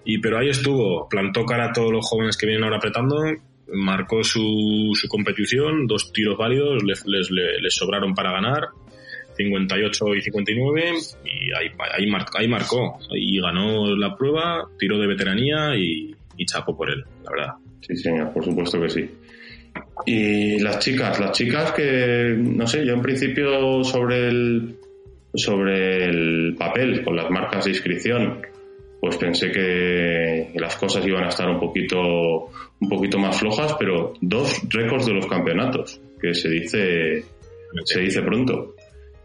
[0.05, 3.17] y pero ahí estuvo, plantó cara a todos los jóvenes que vienen ahora apretando,
[3.73, 8.67] marcó su, su competición, dos tiros válidos, les, les, sobraron para ganar,
[9.35, 10.93] 58 y 59,
[11.25, 16.45] y ahí, ahí, ahí marcó, y ganó la prueba, tiró de veteranía y, y
[16.77, 17.53] por él, la verdad.
[17.81, 19.09] Sí, señor, por supuesto que sí.
[20.05, 24.75] Y las chicas, las chicas que, no sé, yo en principio sobre el,
[25.33, 28.41] sobre el papel, con las marcas de inscripción,
[28.99, 34.13] pues pensé que las cosas iban a estar un poquito, un poquito más flojas, pero
[34.21, 37.23] dos récords de los campeonatos, que se dice,
[37.83, 38.75] se dice pronto.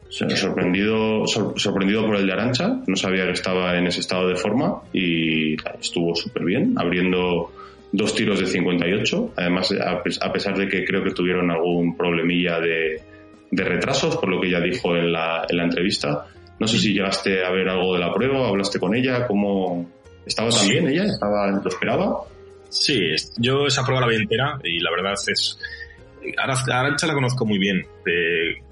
[0.08, 4.82] sorprendido, sorprendido por el de Arancha, no sabía que estaba en ese estado de forma
[4.92, 7.52] y estuvo súper bien, abriendo
[7.92, 9.74] dos tiros de 58, además
[10.20, 13.00] a pesar de que creo que tuvieron algún problemilla de,
[13.50, 16.26] de retrasos, por lo que ella dijo en la, en la entrevista.
[16.60, 19.90] No sé si llegaste a ver algo de la prueba, hablaste con ella, cómo
[20.26, 22.20] estaba también ella, estaba, lo esperaba.
[22.68, 23.00] Sí,
[23.38, 25.58] yo esa prueba la vi entera y la verdad es
[26.36, 27.86] Arancha la conozco muy bien.
[28.04, 28.62] De,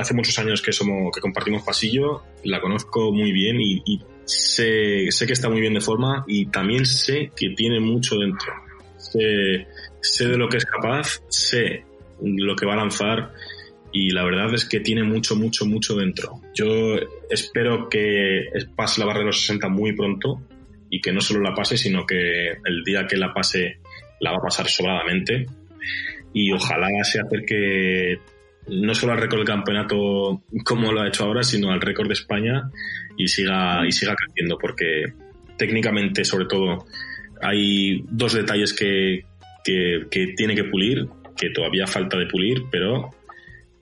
[0.00, 5.32] hace muchos años que somos que compartimos pasillo, la conozco muy bien y, sé, que
[5.32, 8.52] está muy bien de forma y también sé que tiene mucho dentro.
[8.96, 9.66] Sé,
[10.00, 11.84] sé de lo que es capaz, sé
[12.22, 13.32] lo que va a lanzar
[13.92, 16.39] y la verdad es que tiene mucho, mucho, mucho dentro.
[16.54, 16.96] Yo
[17.28, 20.40] espero que pase la barrera de los 60 muy pronto
[20.90, 23.78] y que no solo la pase, sino que el día que la pase
[24.20, 25.46] la va a pasar sobradamente.
[26.32, 28.18] Y ojalá se acerque
[28.68, 32.14] no solo al récord del campeonato como lo ha hecho ahora, sino al récord de
[32.14, 32.70] España
[33.16, 35.04] y siga, y siga creciendo, porque
[35.56, 36.86] técnicamente, sobre todo,
[37.42, 39.24] hay dos detalles que,
[39.64, 43.10] que, tiene que pulir, que todavía falta de pulir, pero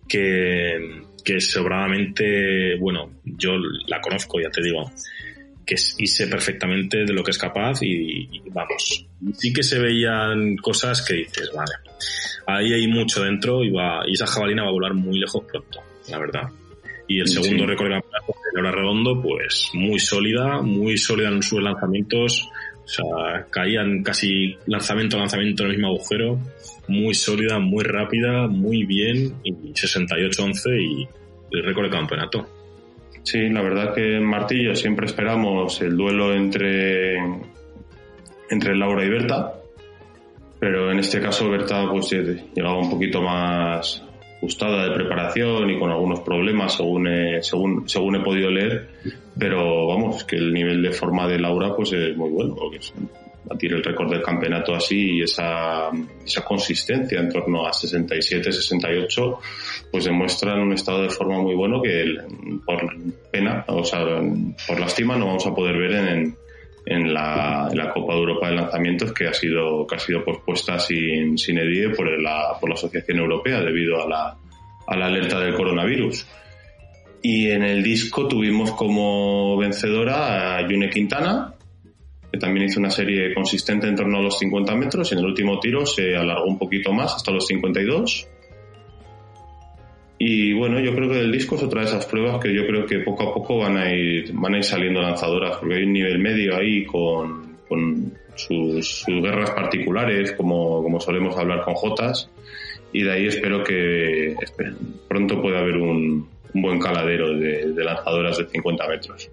[0.09, 3.53] que, que sobradamente, bueno, yo
[3.87, 4.91] la conozco, ya te digo,
[5.67, 9.79] que y sé perfectamente de lo que es capaz y, y, vamos, sí que se
[9.79, 11.73] veían cosas que dices, vale,
[12.47, 15.81] ahí hay mucho dentro y, va, y esa jabalina va a volar muy lejos pronto,
[16.09, 16.49] la verdad.
[17.07, 22.49] Y el segundo récord de Hora Redondo, pues muy sólida, muy sólida en sus lanzamientos.
[22.85, 26.39] O sea, caían casi lanzamiento a lanzamiento en el mismo agujero.
[26.89, 29.35] Muy sólida, muy rápida, muy bien.
[29.45, 31.09] Y 68-11 y
[31.53, 32.47] el récord de campeonato.
[33.23, 37.19] Sí, la verdad que en Martillo siempre esperamos el duelo entre,
[38.51, 39.59] entre Laura y Berta
[40.59, 44.05] pero en este caso Berta pues llegaba un poquito más
[44.39, 48.89] ajustada de preparación y con algunos problemas según he, según, según he podido leer,
[49.39, 52.81] pero vamos, que el nivel de forma de Laura pues es muy bueno, porque
[53.45, 55.91] batir el récord del campeonato así y esa,
[56.25, 59.39] esa consistencia en torno a 67, 68,
[59.91, 62.17] pues demuestran un estado de forma muy bueno que
[62.65, 62.95] por
[63.31, 64.01] pena, o sea,
[64.67, 66.37] por lástima no vamos a poder ver en,
[66.87, 71.37] en la, Copa de Europa de Lanzamientos que ha sido, que ha sido pospuesta sin,
[71.39, 74.37] sin edie por la, por la Asociación Europea debido a la,
[74.87, 76.27] a la alerta del coronavirus.
[77.23, 81.55] Y en el disco tuvimos como vencedora a Yune Quintana,
[82.31, 85.11] que también hizo una serie consistente en torno a los 50 metros.
[85.11, 88.29] Y en el último tiro se alargó un poquito más hasta los 52
[90.19, 92.85] y bueno, yo creo que el disco es otra de esas pruebas que yo creo
[92.87, 95.93] que poco a poco van a ir, van a ir saliendo lanzadoras, porque hay un
[95.93, 102.29] nivel medio ahí con, con sus, guerras particulares, como, como solemos hablar con Jotas,
[102.93, 104.35] y de ahí espero que
[105.07, 109.31] pronto pueda haber un, buen caladero de, de, lanzadoras de 50 metros.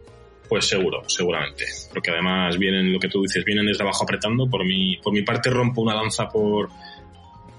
[0.48, 1.66] Pues seguro, seguramente.
[1.90, 4.48] Porque además vienen, lo que tú dices, vienen desde abajo apretando.
[4.48, 6.70] Por mi, por mi parte rompo una lanza por,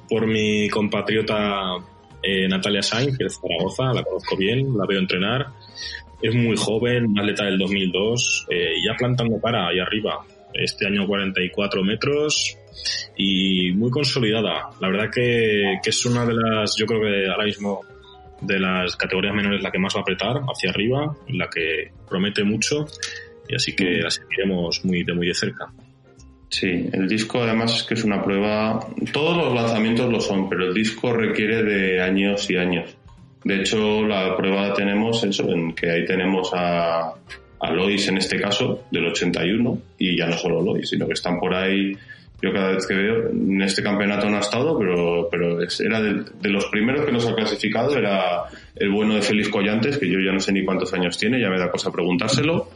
[0.08, 1.76] por mi compatriota
[2.22, 5.46] eh, Natalia Sainz, que es Zaragoza, la conozco bien, la veo entrenar.
[6.20, 10.24] Es muy joven, atleta del 2002, eh, ya plantando cara ahí arriba.
[10.52, 12.56] Este año 44 metros
[13.16, 14.70] y muy consolidada.
[14.80, 17.80] La verdad que, es una de las, yo creo que ahora mismo
[18.40, 22.44] de las categorías menores la que más va a apretar hacia arriba, la que promete
[22.44, 22.86] mucho
[23.48, 25.72] y así que la seguiremos muy de muy de cerca.
[26.48, 30.66] Sí, el disco además es que es una prueba, todos los lanzamientos lo son, pero
[30.66, 32.96] el disco requiere de años y años.
[33.44, 37.14] De hecho, la prueba tenemos eso, en que ahí tenemos a,
[37.60, 41.38] a Lois en este caso, del 81, y ya no solo Lois, sino que están
[41.38, 41.92] por ahí,
[42.42, 46.22] yo cada vez que veo, en este campeonato no ha estado, pero, pero era de,
[46.40, 48.44] de los primeros que nos ha clasificado, era
[48.74, 51.48] el bueno de Félix Collantes, que yo ya no sé ni cuántos años tiene, ya
[51.48, 52.68] me da cosa preguntárselo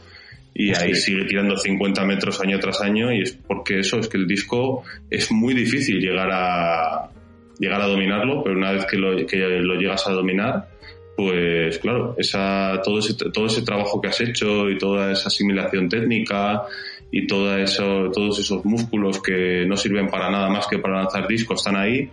[0.53, 4.17] y ahí sigue tirando 50 metros año tras año y es porque eso es que
[4.17, 7.09] el disco es muy difícil llegar a
[7.57, 10.67] llegar a dominarlo pero una vez que lo, que lo llegas a dominar
[11.15, 15.87] pues claro esa todo ese todo ese trabajo que has hecho y toda esa asimilación
[15.87, 16.63] técnica
[17.11, 21.27] y todo eso, todos esos músculos que no sirven para nada más que para lanzar
[21.27, 22.09] discos están ahí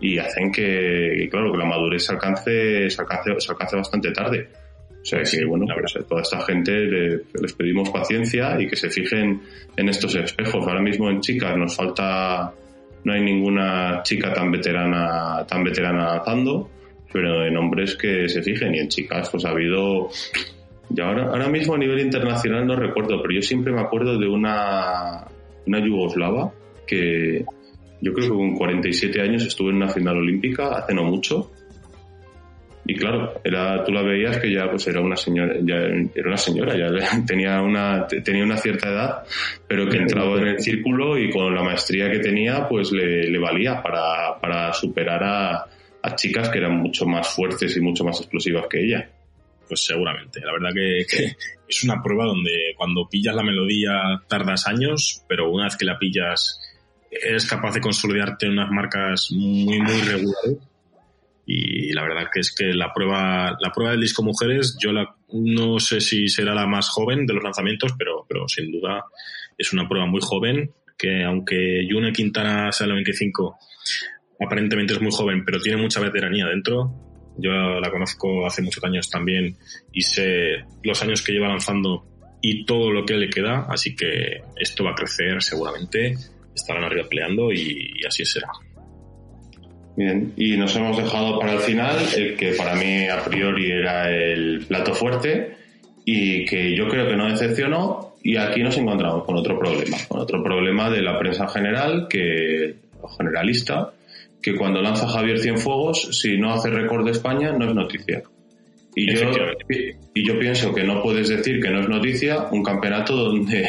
[0.00, 4.48] y hacen que, claro, que la madurez se alcance, se alcance, se alcance bastante tarde.
[5.00, 9.40] O sea que, bueno, a toda esta gente les pedimos paciencia y que se fijen
[9.76, 10.66] en estos espejos.
[10.66, 12.52] Ahora mismo en chicas nos falta,
[13.04, 16.70] no hay ninguna chica tan veterana, tan veterana lanzando,
[17.12, 20.08] pero en hombres que se fijen y en chicas pues ha habido,
[20.94, 24.28] y ahora, ahora mismo a nivel internacional no recuerdo, pero yo siempre me acuerdo de
[24.28, 25.24] una,
[25.66, 26.52] una yugoslava
[26.86, 27.44] que
[28.00, 31.50] yo creo que con 47 años estuvo en una final olímpica hace no mucho
[32.84, 36.76] y claro, era, tú la veías que ya pues era una señora, era una señora,
[36.76, 36.88] ya
[37.26, 39.22] tenía una, tenía una cierta edad,
[39.68, 43.38] pero que entraba en el círculo y con la maestría que tenía, pues le, le
[43.38, 45.66] valía para, para superar a,
[46.02, 49.08] a chicas que eran mucho más fuertes y mucho más explosivas que ella.
[49.72, 50.40] Pues seguramente.
[50.40, 51.34] La verdad que, que,
[51.66, 55.98] es una prueba donde cuando pillas la melodía tardas años, pero una vez que la
[55.98, 56.60] pillas
[57.10, 60.58] eres capaz de consolidarte en unas marcas muy, muy regulares
[61.46, 65.16] y la verdad que es que la prueba la prueba del disco mujeres yo la,
[65.32, 69.06] no sé si será la más joven de los lanzamientos pero pero sin duda
[69.56, 73.56] es una prueba muy joven que aunque Yune Quintana sea el 95
[74.38, 79.08] aparentemente es muy joven pero tiene mucha veteranía dentro yo la conozco hace muchos años
[79.08, 79.56] también
[79.92, 82.04] y sé los años que lleva lanzando
[82.40, 86.16] y todo lo que le queda así que esto va a crecer seguramente
[86.54, 88.48] estarán arriba peleando y, así será.
[89.96, 94.10] Bien, y nos hemos dejado para el final el que para mí a priori era
[94.10, 95.56] el plato fuerte
[96.04, 100.20] y que yo creo que no decepcionó y aquí nos encontramos con otro problema, con
[100.20, 102.76] otro problema de la prensa general, que
[103.18, 103.92] generalista,
[104.42, 108.22] que cuando lanza Javier Cienfuegos, si no hace récord de España, no es noticia.
[108.94, 109.30] Y yo,
[110.14, 113.66] y yo pienso que no puedes decir que no es noticia un campeonato donde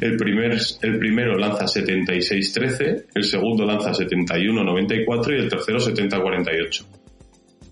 [0.00, 6.84] el, primer, el primero lanza 76-13, el segundo lanza 71-94 y el tercero 70-48.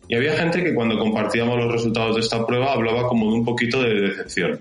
[0.07, 3.45] Y había gente que cuando compartíamos los resultados de esta prueba hablaba como de un
[3.45, 4.61] poquito de decepción,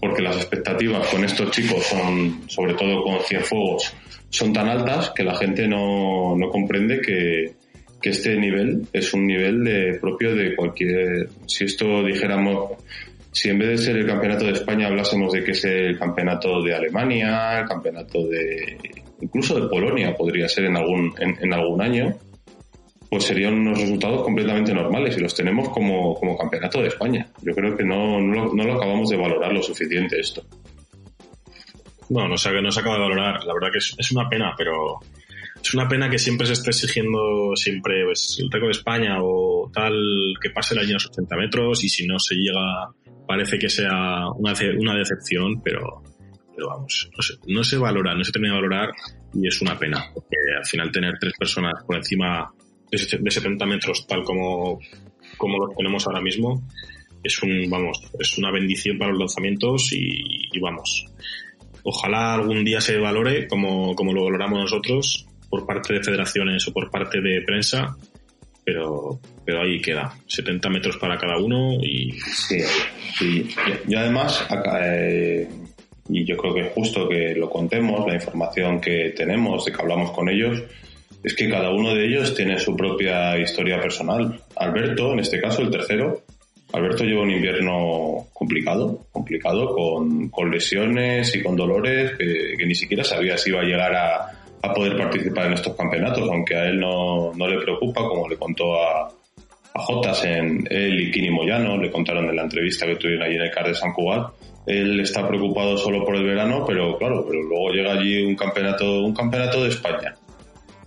[0.00, 3.94] porque las expectativas con estos chicos son, sobre todo con Cienfuegos,
[4.30, 7.52] son tan altas que la gente no, no comprende que,
[8.00, 11.28] que este nivel es un nivel de, propio de cualquier.
[11.46, 12.72] Si esto dijéramos,
[13.32, 16.62] si en vez de ser el campeonato de España hablásemos de que es el campeonato
[16.62, 18.78] de Alemania, el campeonato de.
[19.20, 22.16] incluso de Polonia podría ser en algún, en, algún año,
[23.10, 27.26] pues serían unos resultados completamente normales y los tenemos como, como campeonato de España.
[27.42, 30.44] Yo creo que no, no, no lo acabamos de valorar lo suficiente esto.
[32.10, 33.44] No, no se, no se acaba de valorar.
[33.44, 35.00] La verdad que es, es una pena, pero
[35.62, 39.70] es una pena que siempre se esté exigiendo siempre pues, el récord de España o
[39.72, 39.94] tal
[40.40, 42.90] que pase la línea de los 80 metros y si no se llega
[43.26, 46.02] parece que sea una, una decepción, pero,
[46.56, 48.90] pero vamos, no se, no se valora, no se termina de valorar
[49.34, 52.50] y es una pena, porque al final tener tres personas por encima
[52.90, 54.80] de 70 metros tal como,
[55.36, 56.66] como los tenemos ahora mismo
[57.22, 61.06] es un, vamos, es una bendición para los lanzamientos y vamos,
[61.84, 66.72] ojalá algún día se valore como, como lo valoramos nosotros por parte de federaciones o
[66.72, 67.96] por parte de prensa,
[68.64, 72.12] pero, pero ahí queda, 70 metros para cada uno y...
[72.12, 72.62] Sí,
[73.88, 74.46] y, además,
[74.80, 75.48] eh,
[76.08, 79.80] y yo creo que es justo que lo contemos, la información que tenemos, de que
[79.80, 80.62] hablamos con ellos,
[81.22, 84.40] es que cada uno de ellos tiene su propia historia personal.
[84.56, 86.22] Alberto, en este caso, el tercero,
[86.72, 93.02] Alberto lleva un invierno complicado, complicado, con, con lesiones y con dolores que, ni siquiera
[93.02, 94.30] sabía si iba a llegar a,
[94.62, 98.36] a poder participar en estos campeonatos, aunque a él no, no le preocupa, como le
[98.36, 99.08] contó a,
[99.74, 103.36] a Jotas en él y Kini Moyano, le contaron en la entrevista que tuvieron allí
[103.36, 104.32] en el CAR de San Cugat.
[104.66, 109.00] Él está preocupado solo por el verano, pero claro, pero luego llega allí un campeonato,
[109.02, 110.14] un campeonato de España,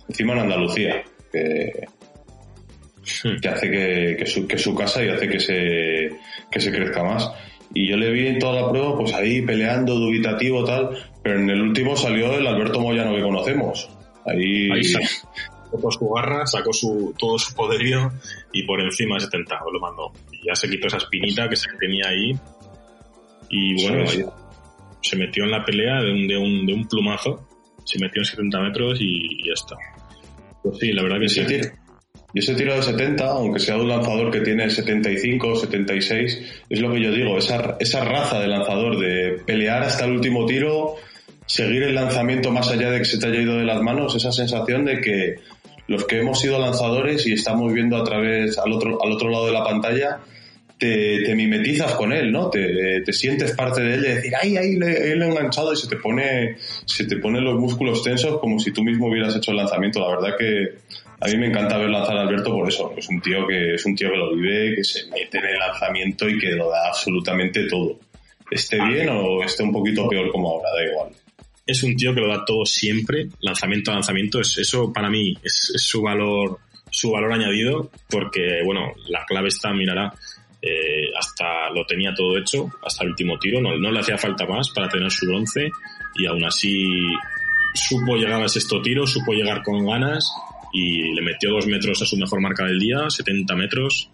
[0.08, 1.86] encima en Andalucía, que,
[3.40, 6.10] que hace que, que, su, que su casa y hace que se,
[6.50, 7.30] que se crezca más.
[7.72, 10.90] Y yo le vi en toda la prueba, pues ahí peleando, dubitativo, tal,
[11.22, 13.88] pero en el último salió el Alberto Moyano que conocemos.
[14.26, 18.12] Ahí, ahí sacó su garra, sacó su, todo su poderío
[18.52, 20.12] y por encima de 70 lo mandó.
[20.32, 22.32] Y ya se quitó esa espinita que se tenía ahí.
[23.50, 24.24] Y bueno, sí,
[25.04, 27.46] se metió en la pelea de un, de un, de un plumazo,
[27.84, 29.76] se metió en 70 metros y, ya está.
[30.62, 31.42] Pues sí, la verdad que sí.
[32.34, 36.80] Y ese tiro de 70, aunque sea de un lanzador que tiene 75, 76, es
[36.80, 40.96] lo que yo digo, esa, esa raza de lanzador de pelear hasta el último tiro,
[41.46, 44.32] seguir el lanzamiento más allá de que se te haya ido de las manos, esa
[44.32, 45.36] sensación de que
[45.86, 49.46] los que hemos sido lanzadores y estamos viendo a través, al otro, al otro lado
[49.46, 50.18] de la pantalla,
[50.76, 52.50] te, te mimetizas con él, ¿no?
[52.50, 55.86] Te, te, sientes parte de él de decir, ay, le, le he enganchado y se
[55.86, 59.58] te pone, se te ponen los músculos tensos como si tú mismo hubieras hecho el
[59.58, 60.00] lanzamiento.
[60.00, 60.78] La verdad que
[61.24, 62.92] a mí me encanta ver lanzar a Alberto por eso.
[62.98, 65.58] Es un tío que es un tío que lo vive, que se mete en el
[65.58, 67.98] lanzamiento y que lo da absolutamente todo.
[68.50, 71.12] Esté bien o esté un poquito peor como ahora, da igual.
[71.66, 74.38] Es un tío que lo da todo siempre, lanzamiento a lanzamiento.
[74.38, 76.58] Es, eso para mí es, es, su valor,
[76.90, 80.12] su valor añadido, porque bueno, la clave está, mirará,
[80.60, 84.44] eh, hasta lo tenía todo hecho, hasta el último tiro, no, no le hacía falta
[84.44, 85.70] más para tener su bronce
[86.16, 86.86] y aún así
[87.72, 90.30] supo llegar a sexto tiro, supo llegar con ganas
[90.74, 94.10] y le metió dos metros a su mejor marca del día, 70 metros.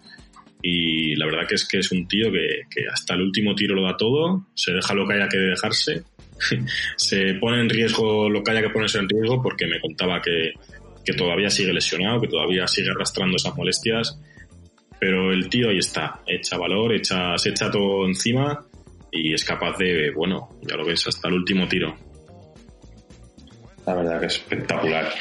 [0.61, 3.83] y la verdad que es que es un tío que, hasta el último tiro lo
[3.83, 6.03] da todo, se deja lo que haya que dejarse,
[6.95, 10.53] se pone en riesgo lo que haya que ponerse en riesgo porque me contaba que,
[11.03, 14.19] que todavía sigue lesionado, que todavía sigue arrastrando esas molestias,
[14.99, 18.63] pero el tío ahí está, echa valor, echa, se echa todo encima
[19.11, 21.97] y es capaz de, bueno, ya lo ves, hasta el último tiro.
[23.87, 25.11] La verdad que es espectacular.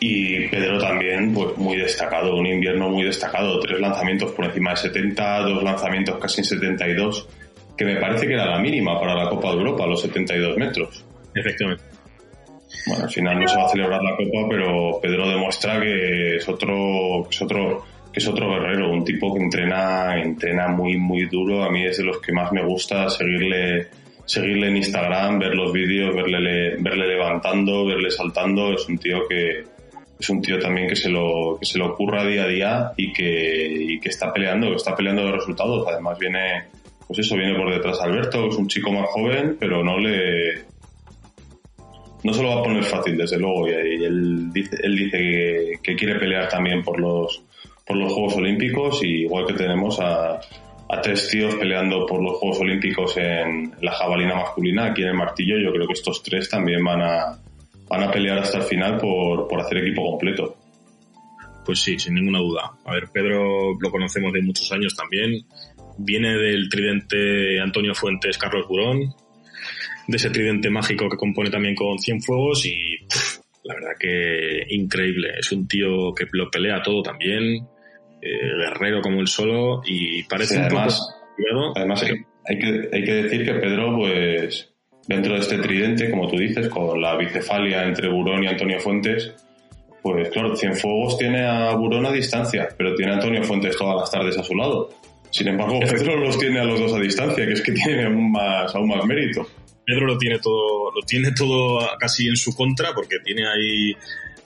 [0.00, 4.76] Y Pedro también, pues muy destacado, un invierno muy destacado, tres lanzamientos por encima de
[4.76, 7.28] 70, dos lanzamientos casi en 72,
[7.76, 11.04] que me parece que era la mínima para la Copa de Europa, los 72 metros.
[11.34, 11.84] Efectivamente.
[12.86, 16.48] Bueno, al final no se va a celebrar la Copa, pero Pedro demuestra que es
[16.48, 21.26] otro, que es otro, que es otro guerrero, un tipo que entrena, entrena muy, muy
[21.26, 21.64] duro.
[21.64, 23.88] A mí es de los que más me gusta seguirle,
[24.24, 28.74] seguirle en Instagram, ver los vídeos, verle, verle levantando, verle saltando.
[28.74, 29.64] Es un tío que,
[30.18, 33.12] es un tío también que se lo, que se lo ocurra día a día y
[33.12, 35.86] que, y que está peleando, que está peleando los resultados.
[35.88, 36.64] Además viene,
[37.06, 40.64] pues eso, viene por detrás Alberto, es un chico más joven, pero no le,
[42.24, 45.72] no se lo va a poner fácil, desde luego, y, él dice, él dice que,
[45.82, 47.42] que, quiere pelear también por los,
[47.86, 50.40] por los Juegos Olímpicos, y igual que tenemos a,
[50.88, 55.14] a tres tíos peleando por los Juegos Olímpicos en la jabalina masculina, aquí en el
[55.14, 57.38] martillo, yo creo que estos tres también van a,
[57.88, 60.56] van a pelear hasta el final por, por hacer equipo completo.
[61.64, 62.72] Pues sí, sin ninguna duda.
[62.84, 65.44] A ver, Pedro lo conocemos de muchos años también.
[65.98, 69.14] Viene del tridente Antonio Fuentes, Carlos Burón,
[70.06, 75.34] de ese tridente mágico que compone también con Cienfuegos y pff, la verdad que increíble.
[75.38, 77.66] Es un tío que lo pelea todo también,
[78.22, 81.00] eh, guerrero como el solo y parece Sí, un además,
[81.36, 81.72] poco...
[81.76, 82.12] además hay,
[82.46, 84.67] hay que, hay que decir que Pedro, pues,
[85.08, 89.32] dentro de este tridente, como tú dices, con la bicefalia entre Burón y Antonio Fuentes,
[90.02, 94.10] pues claro, Cienfuegos tiene a Burón a distancia, pero tiene a Antonio Fuentes todas las
[94.10, 94.90] tardes a su lado.
[95.30, 98.30] Sin embargo, Pedro los tiene a los dos a distancia, que es que tiene aún
[98.30, 99.46] más, aún más mérito.
[99.84, 103.96] Pedro lo tiene todo, lo tiene todo casi en su contra porque tiene ahí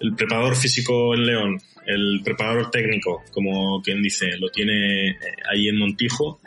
[0.00, 5.16] el preparador físico en León, el preparador técnico, como quien dice, lo tiene
[5.52, 6.40] ahí en Montijo,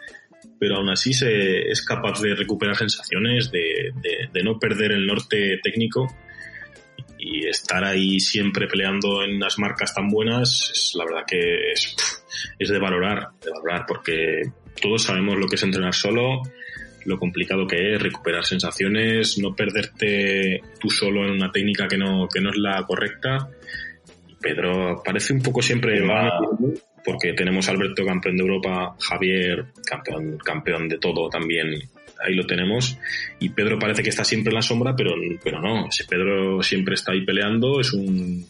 [0.60, 5.06] pero aún así se, es capaz de recuperar sensaciones, de, de, de no perder el
[5.06, 6.08] norte técnico
[7.18, 11.95] y estar ahí siempre peleando en las marcas tan buenas, es la verdad que es,
[12.60, 14.41] es de valorar, de valorar, porque
[14.82, 16.41] todos sabemos lo que es entrenar solo,
[17.06, 22.28] lo complicado que es recuperar sensaciones, no perderte tú solo en una técnica que no,
[22.28, 23.49] que no es la correcta.
[24.41, 26.39] Pedro parece un poco siempre Va.
[27.06, 31.68] Porque tenemos Alberto campeón de Europa, Javier campeón, campeón de todo también,
[32.26, 32.97] ahí lo tenemos.
[33.39, 35.12] Y Pedro parece que está siempre en la sombra, pero,
[35.43, 38.45] pero no, ese Pedro siempre está ahí peleando, es un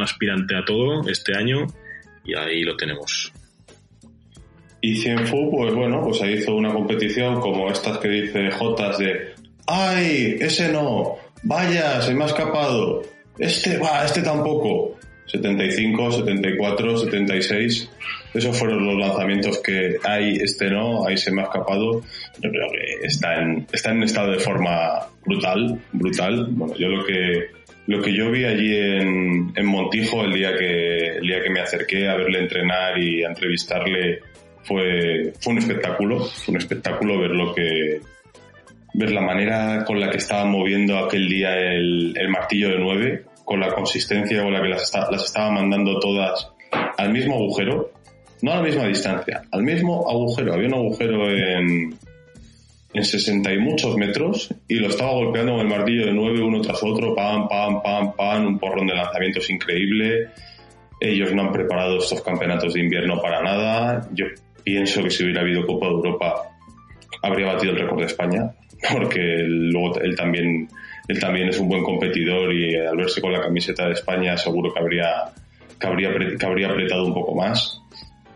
[0.00, 1.66] aspirante a todo este año
[2.24, 3.32] y ahí lo tenemos.
[4.80, 9.34] Y Cienfu, pues bueno, pues ahí hizo una competición como estas que dice Jotas de
[9.66, 10.36] ¡Ay!
[10.40, 13.02] Ese no, vaya, se me ha escapado.
[13.38, 14.96] Este, va, este tampoco.
[15.30, 17.90] 75, 74, 76.
[18.34, 22.02] Esos fueron los lanzamientos que hay, este no, ahí se me ha escapado.
[22.40, 26.46] Creo que está en, está en estado de forma brutal, brutal.
[26.50, 27.50] Bueno, yo lo que,
[27.86, 31.60] lo que yo vi allí en, en Montijo el día que, el día que me
[31.60, 34.20] acerqué a verle entrenar y a entrevistarle
[34.62, 38.00] fue, fue un espectáculo, fue un espectáculo ver lo que,
[38.94, 43.24] ver la manera con la que estaba moviendo aquel día el, el martillo de 9,
[43.50, 46.52] con la consistencia con la que las, esta- las estaba mandando todas
[46.96, 47.90] al mismo agujero,
[48.42, 50.54] no a la misma distancia, al mismo agujero.
[50.54, 51.96] Había un agujero en,
[52.94, 56.60] en 60 y muchos metros y lo estaba golpeando con el martillo de 9 uno
[56.60, 60.28] tras otro, pam, pam, pam, pam, un porrón de lanzamientos increíble.
[61.00, 64.08] Ellos no han preparado estos campeonatos de invierno para nada.
[64.12, 64.26] Yo
[64.62, 66.42] pienso que si hubiera habido Copa de Europa
[67.20, 68.52] habría batido el récord de España,
[68.92, 70.68] porque luego él también,
[71.10, 74.72] él también es un buen competidor y al verse con la camiseta de España seguro
[74.72, 75.32] que habría,
[75.78, 77.82] que habría, que habría apretado un poco más.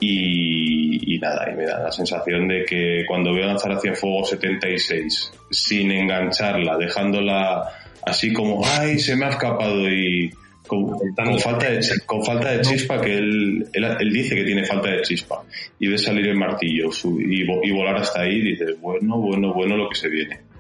[0.01, 4.25] Y, y nada, y me da la sensación de que cuando veo lanzar hacia fuego
[4.25, 7.71] 76 sin engancharla, dejándola
[8.05, 10.33] así como, ay, se me ha escapado y
[10.67, 14.65] con, con falta, de, con falta de chispa, que él, él, él dice que tiene
[14.65, 15.45] falta de chispa,
[15.79, 19.89] y ve salir el martillo y, y volar hasta ahí, dices, bueno, bueno, bueno lo
[19.89, 20.54] que se viene.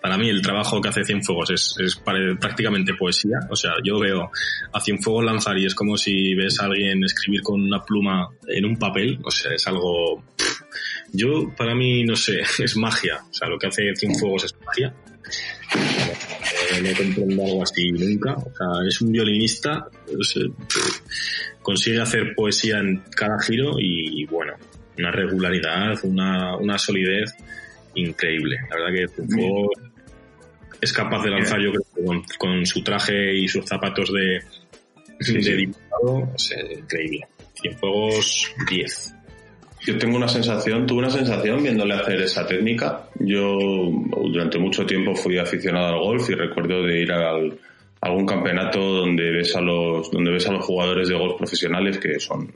[0.00, 3.38] Para mí el trabajo que hace Cienfuegos es, es prácticamente poesía.
[3.50, 4.30] O sea, yo veo
[4.72, 8.64] a Cienfuegos lanzar y es como si ves a alguien escribir con una pluma en
[8.64, 9.18] un papel.
[9.24, 10.22] O sea, es algo...
[11.12, 13.20] Yo, para mí, no sé, es magia.
[13.28, 14.94] O sea, lo que hace Cienfuegos es magia.
[16.72, 18.34] Eh, no comprendo algo así nunca.
[18.34, 19.88] O sea, es un violinista,
[21.62, 24.54] consigue hacer poesía en cada giro y bueno,
[24.98, 27.34] una regularidad, una, una solidez
[27.94, 28.58] increíble.
[28.70, 29.70] La verdad que Cienfuegos
[30.80, 34.40] es capaz de lanzar, yo creo, con, su traje y sus zapatos de,
[35.32, 37.26] de diputado, es increíble.
[37.60, 39.14] Cienfuegos 10.
[39.86, 43.08] Yo tengo una sensación, tuve una sensación viéndole hacer esa técnica.
[43.18, 47.58] Yo durante mucho tiempo fui aficionado al golf y recuerdo de ir al,
[48.00, 51.98] a algún campeonato donde ves a los, donde ves a los jugadores de golf profesionales
[51.98, 52.52] que son,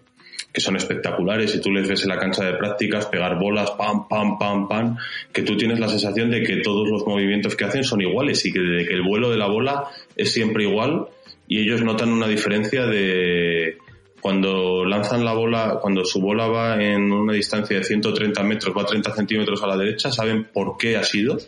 [0.52, 4.06] que son espectaculares y tú les ves en la cancha de prácticas pegar bolas, pam,
[4.08, 4.96] pam, pam, pam,
[5.32, 8.52] que tú tienes la sensación de que todos los movimientos que hacen son iguales y
[8.52, 9.84] que, de que el vuelo de la bola
[10.14, 11.06] es siempre igual
[11.48, 13.78] y ellos notan una diferencia de,
[14.22, 18.82] cuando lanzan la bola, cuando su bola va en una distancia de 130 metros, va
[18.82, 21.38] a 30 centímetros a la derecha, saben por qué ha sido,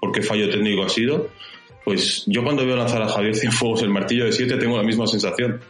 [0.00, 1.28] por qué fallo técnico ha sido.
[1.84, 5.06] Pues yo cuando veo lanzar a Javier Cienfuegos el martillo de 7 tengo la misma
[5.06, 5.60] sensación.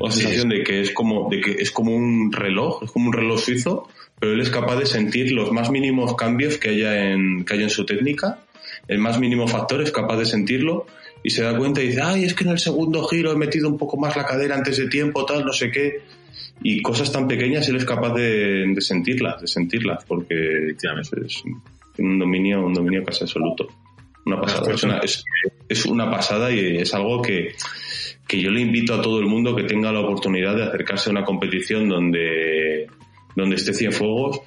[0.00, 3.12] La sensación de que es como, de que es como un reloj, es como un
[3.12, 3.88] reloj suizo,
[4.18, 7.64] pero él es capaz de sentir los más mínimos cambios que haya en, que haya
[7.64, 8.40] en su técnica,
[8.86, 10.86] el más mínimo factor es capaz de sentirlo
[11.22, 13.68] y se da cuenta y dice, ay, es que en el segundo giro he metido
[13.68, 16.02] un poco más la cadera antes de tiempo, tal, no sé qué.
[16.62, 21.42] Y cosas tan pequeñas él es capaz de, sentirlas, de sentirlas, porque es
[21.98, 23.68] un dominio, un dominio casi absoluto.
[24.26, 24.72] Una pasada.
[24.72, 25.00] Es una,
[25.68, 27.54] es, una pasada y es algo que,
[28.28, 31.12] que yo le invito a todo el mundo que tenga la oportunidad de acercarse a
[31.12, 32.86] una competición donde,
[33.34, 34.42] donde esté Cienfuegos,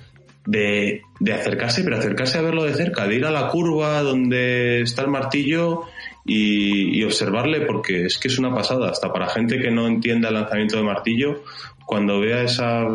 [0.46, 4.82] de, de acercarse, pero acercarse a verlo de cerca, de ir a la curva donde
[4.82, 5.84] está el martillo
[6.26, 10.36] y, observarle porque es que es una pasada, hasta para gente que no entienda el
[10.36, 11.44] lanzamiento de martillo,
[11.86, 12.86] cuando vea esa,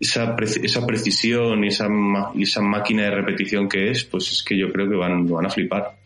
[0.00, 1.88] esa, esa precisión y esa,
[2.38, 5.50] esa máquina de repetición que es, pues es que yo creo que van, van a
[5.50, 5.96] flipar.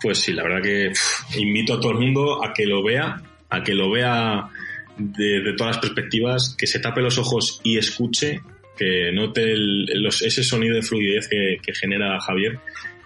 [0.00, 0.92] Pues sí, la verdad que
[1.38, 4.48] invito a todo el mundo a que lo vea, a que lo vea
[4.96, 8.40] de, todas las perspectivas, que se tape los ojos y escuche,
[8.76, 12.58] que note los, ese sonido de fluidez que, genera Javier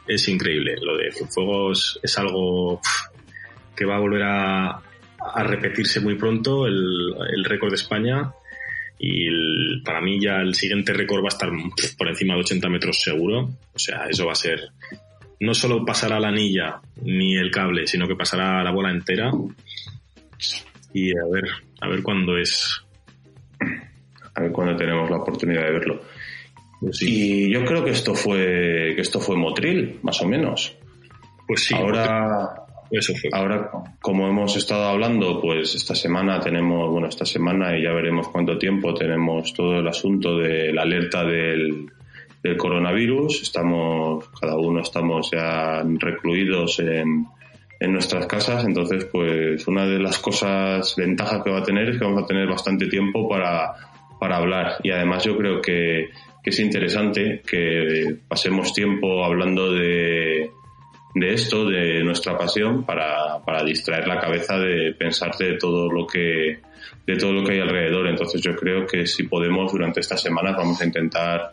[0.07, 0.77] es increíble.
[0.81, 2.81] Lo de Fuegos es algo
[3.75, 4.83] que va a volver a,
[5.45, 8.33] repetirse muy pronto, el, récord de España.
[8.99, 11.51] Y para mí ya el siguiente récord va a estar
[11.99, 13.51] por encima de 80 metros seguro.
[13.73, 14.61] O sea, eso va a ser...
[15.41, 19.31] No solo pasará la anilla ni el cable, sino que pasará la bola entera.
[20.93, 21.45] Y a ver,
[21.81, 22.85] a ver cuándo es.
[24.35, 26.03] A ver cuándo tenemos la oportunidad de verlo.
[26.81, 30.77] Pues y yo creo que esto fue que esto fue Motril, más o menos.
[31.47, 31.75] Pues sí.
[31.75, 33.31] Ahora, eso fue.
[33.33, 33.71] ahora,
[34.01, 38.59] como hemos estado hablando, pues esta semana tenemos, bueno, esta semana y ya veremos cuánto
[38.59, 41.91] tiempo tenemos todo el asunto de la alerta del,
[42.45, 43.43] del coronavirus.
[43.43, 47.27] Estamos, cada uno estamos ya recluidos en,
[47.81, 51.99] en nuestras casas, entonces, pues una de las cosas, ventajas que va a tener es
[51.99, 53.73] que vamos a tener bastante tiempo para,
[54.21, 54.77] para hablar.
[54.85, 56.11] Y además yo creo que
[56.45, 60.51] que es interesante que pasemos tiempo hablando de,
[61.15, 66.07] de esto, de nuestra pasión, para, para, distraer la cabeza de pensar de todo lo
[66.07, 66.59] que
[67.07, 68.09] de todo lo que hay alrededor.
[68.09, 71.53] Entonces yo creo que si podemos durante estas semanas vamos a intentar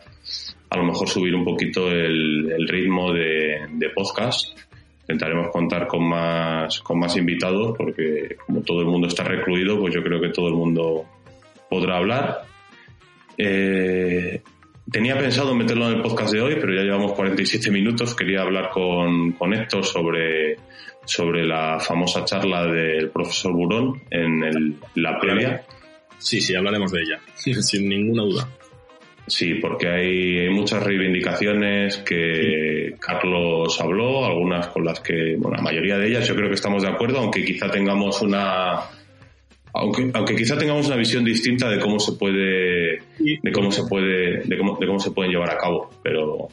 [0.72, 4.58] a lo mejor subir un poquito el, ritmo de, de, podcast.
[5.02, 9.94] Intentaremos contar con más, con más invitados porque como todo el mundo está recluido, pues
[9.94, 11.04] yo creo que todo el mundo
[11.68, 12.42] podrá hablar.
[13.36, 14.40] Eh,
[14.90, 18.14] Tenía pensado meterlo en el podcast de hoy, pero ya llevamos 47 minutos.
[18.14, 20.56] Quería hablar con, con Héctor sobre,
[21.04, 25.64] sobre la famosa charla del profesor Burón en el, la previa.
[26.18, 27.20] Sí, sí, hablaremos de ella,
[27.62, 28.48] sin ninguna duda.
[29.32, 35.96] Sí, porque hay, muchas reivindicaciones que Carlos habló, algunas con las que, bueno, la mayoría
[35.96, 38.80] de ellas yo creo que estamos de acuerdo, aunque quizá tengamos una,
[39.72, 44.42] aunque, aunque quizá tengamos una visión distinta de cómo se puede, de cómo se puede,
[44.44, 46.48] de cómo, de cómo se pueden llevar a cabo, pero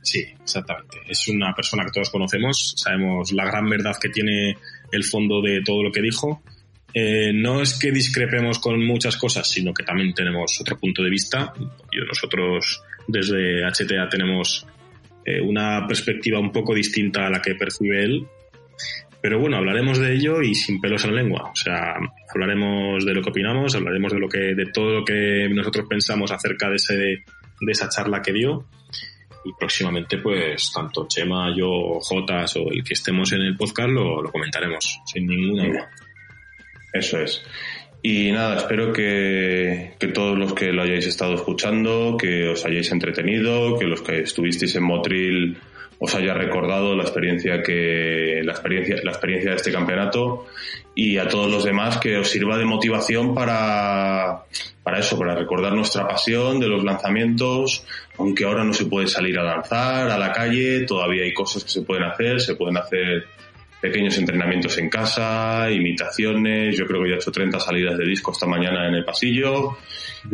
[0.00, 0.98] Sí, exactamente.
[1.08, 4.54] Es una persona que todos conocemos, sabemos la gran verdad que tiene
[4.92, 6.42] el fondo de todo lo que dijo.
[6.94, 11.10] Eh, no es que discrepemos con muchas cosas, sino que también tenemos otro punto de
[11.10, 11.52] vista.
[12.08, 14.66] Nosotros desde HTA tenemos
[15.24, 18.26] eh, una perspectiva un poco distinta a la que percibe él
[19.24, 21.50] pero bueno, hablaremos de ello y sin pelos en la lengua.
[21.50, 21.94] O sea,
[22.28, 26.30] hablaremos de lo que opinamos, hablaremos de lo que, de todo lo que nosotros pensamos
[26.30, 28.66] acerca de ese, de esa charla que dio.
[29.46, 34.20] Y próximamente, pues, tanto Chema, yo, Jotas o el que estemos en el podcast lo,
[34.20, 35.90] lo comentaremos, sin ninguna duda.
[36.94, 37.42] Eso es.
[38.00, 42.92] Y nada, espero que, que, todos los que lo hayáis estado escuchando, que os hayáis
[42.92, 45.58] entretenido, que los que estuvisteis en Motril
[45.98, 50.46] os haya recordado la experiencia que la experiencia la experiencia de este campeonato
[50.94, 54.44] y a todos los demás que os sirva de motivación para
[54.82, 57.86] para eso para recordar nuestra pasión de los lanzamientos
[58.18, 61.70] aunque ahora no se puede salir a lanzar a la calle todavía hay cosas que
[61.70, 63.26] se pueden hacer se pueden hacer
[63.84, 68.32] pequeños entrenamientos en casa, imitaciones, yo creo que ya he hecho 30 salidas de disco
[68.32, 69.76] esta mañana en el pasillo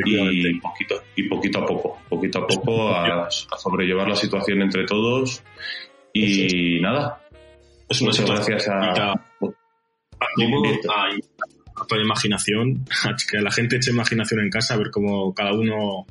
[0.05, 5.43] y poquito, y poquito a poco, poquito a poco a, sobrellevar la situación entre todos
[6.13, 7.27] y nada.
[7.89, 9.15] Es Muchas gracias a...
[9.15, 9.15] A,
[11.89, 12.85] tu imaginación,
[13.33, 16.07] que la gente eche imaginación en casa, a ver cómo cada uno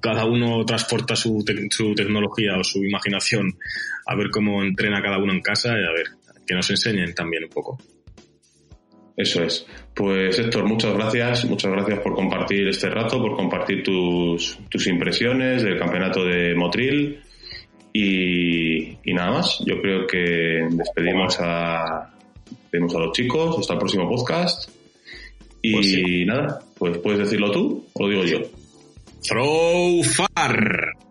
[0.00, 3.58] cada uno transporta su, su tecnología o su imaginación,
[4.06, 6.17] a ver cómo entrena cada uno en casa y a ver
[6.48, 7.78] que nos enseñen también un poco.
[9.16, 9.66] Eso es.
[9.94, 15.62] Pues Héctor, muchas gracias, muchas gracias por compartir este rato, por compartir tus, tus impresiones
[15.62, 17.20] del campeonato de Motril
[17.92, 19.58] y, nada más.
[19.66, 22.14] Yo creo que despedimos a,
[22.48, 24.70] despedimos a los chicos, hasta el próximo podcast.
[25.60, 28.38] Y pues nada, pues puedes decirlo tú o lo digo yo.
[29.20, 31.07] Throw far.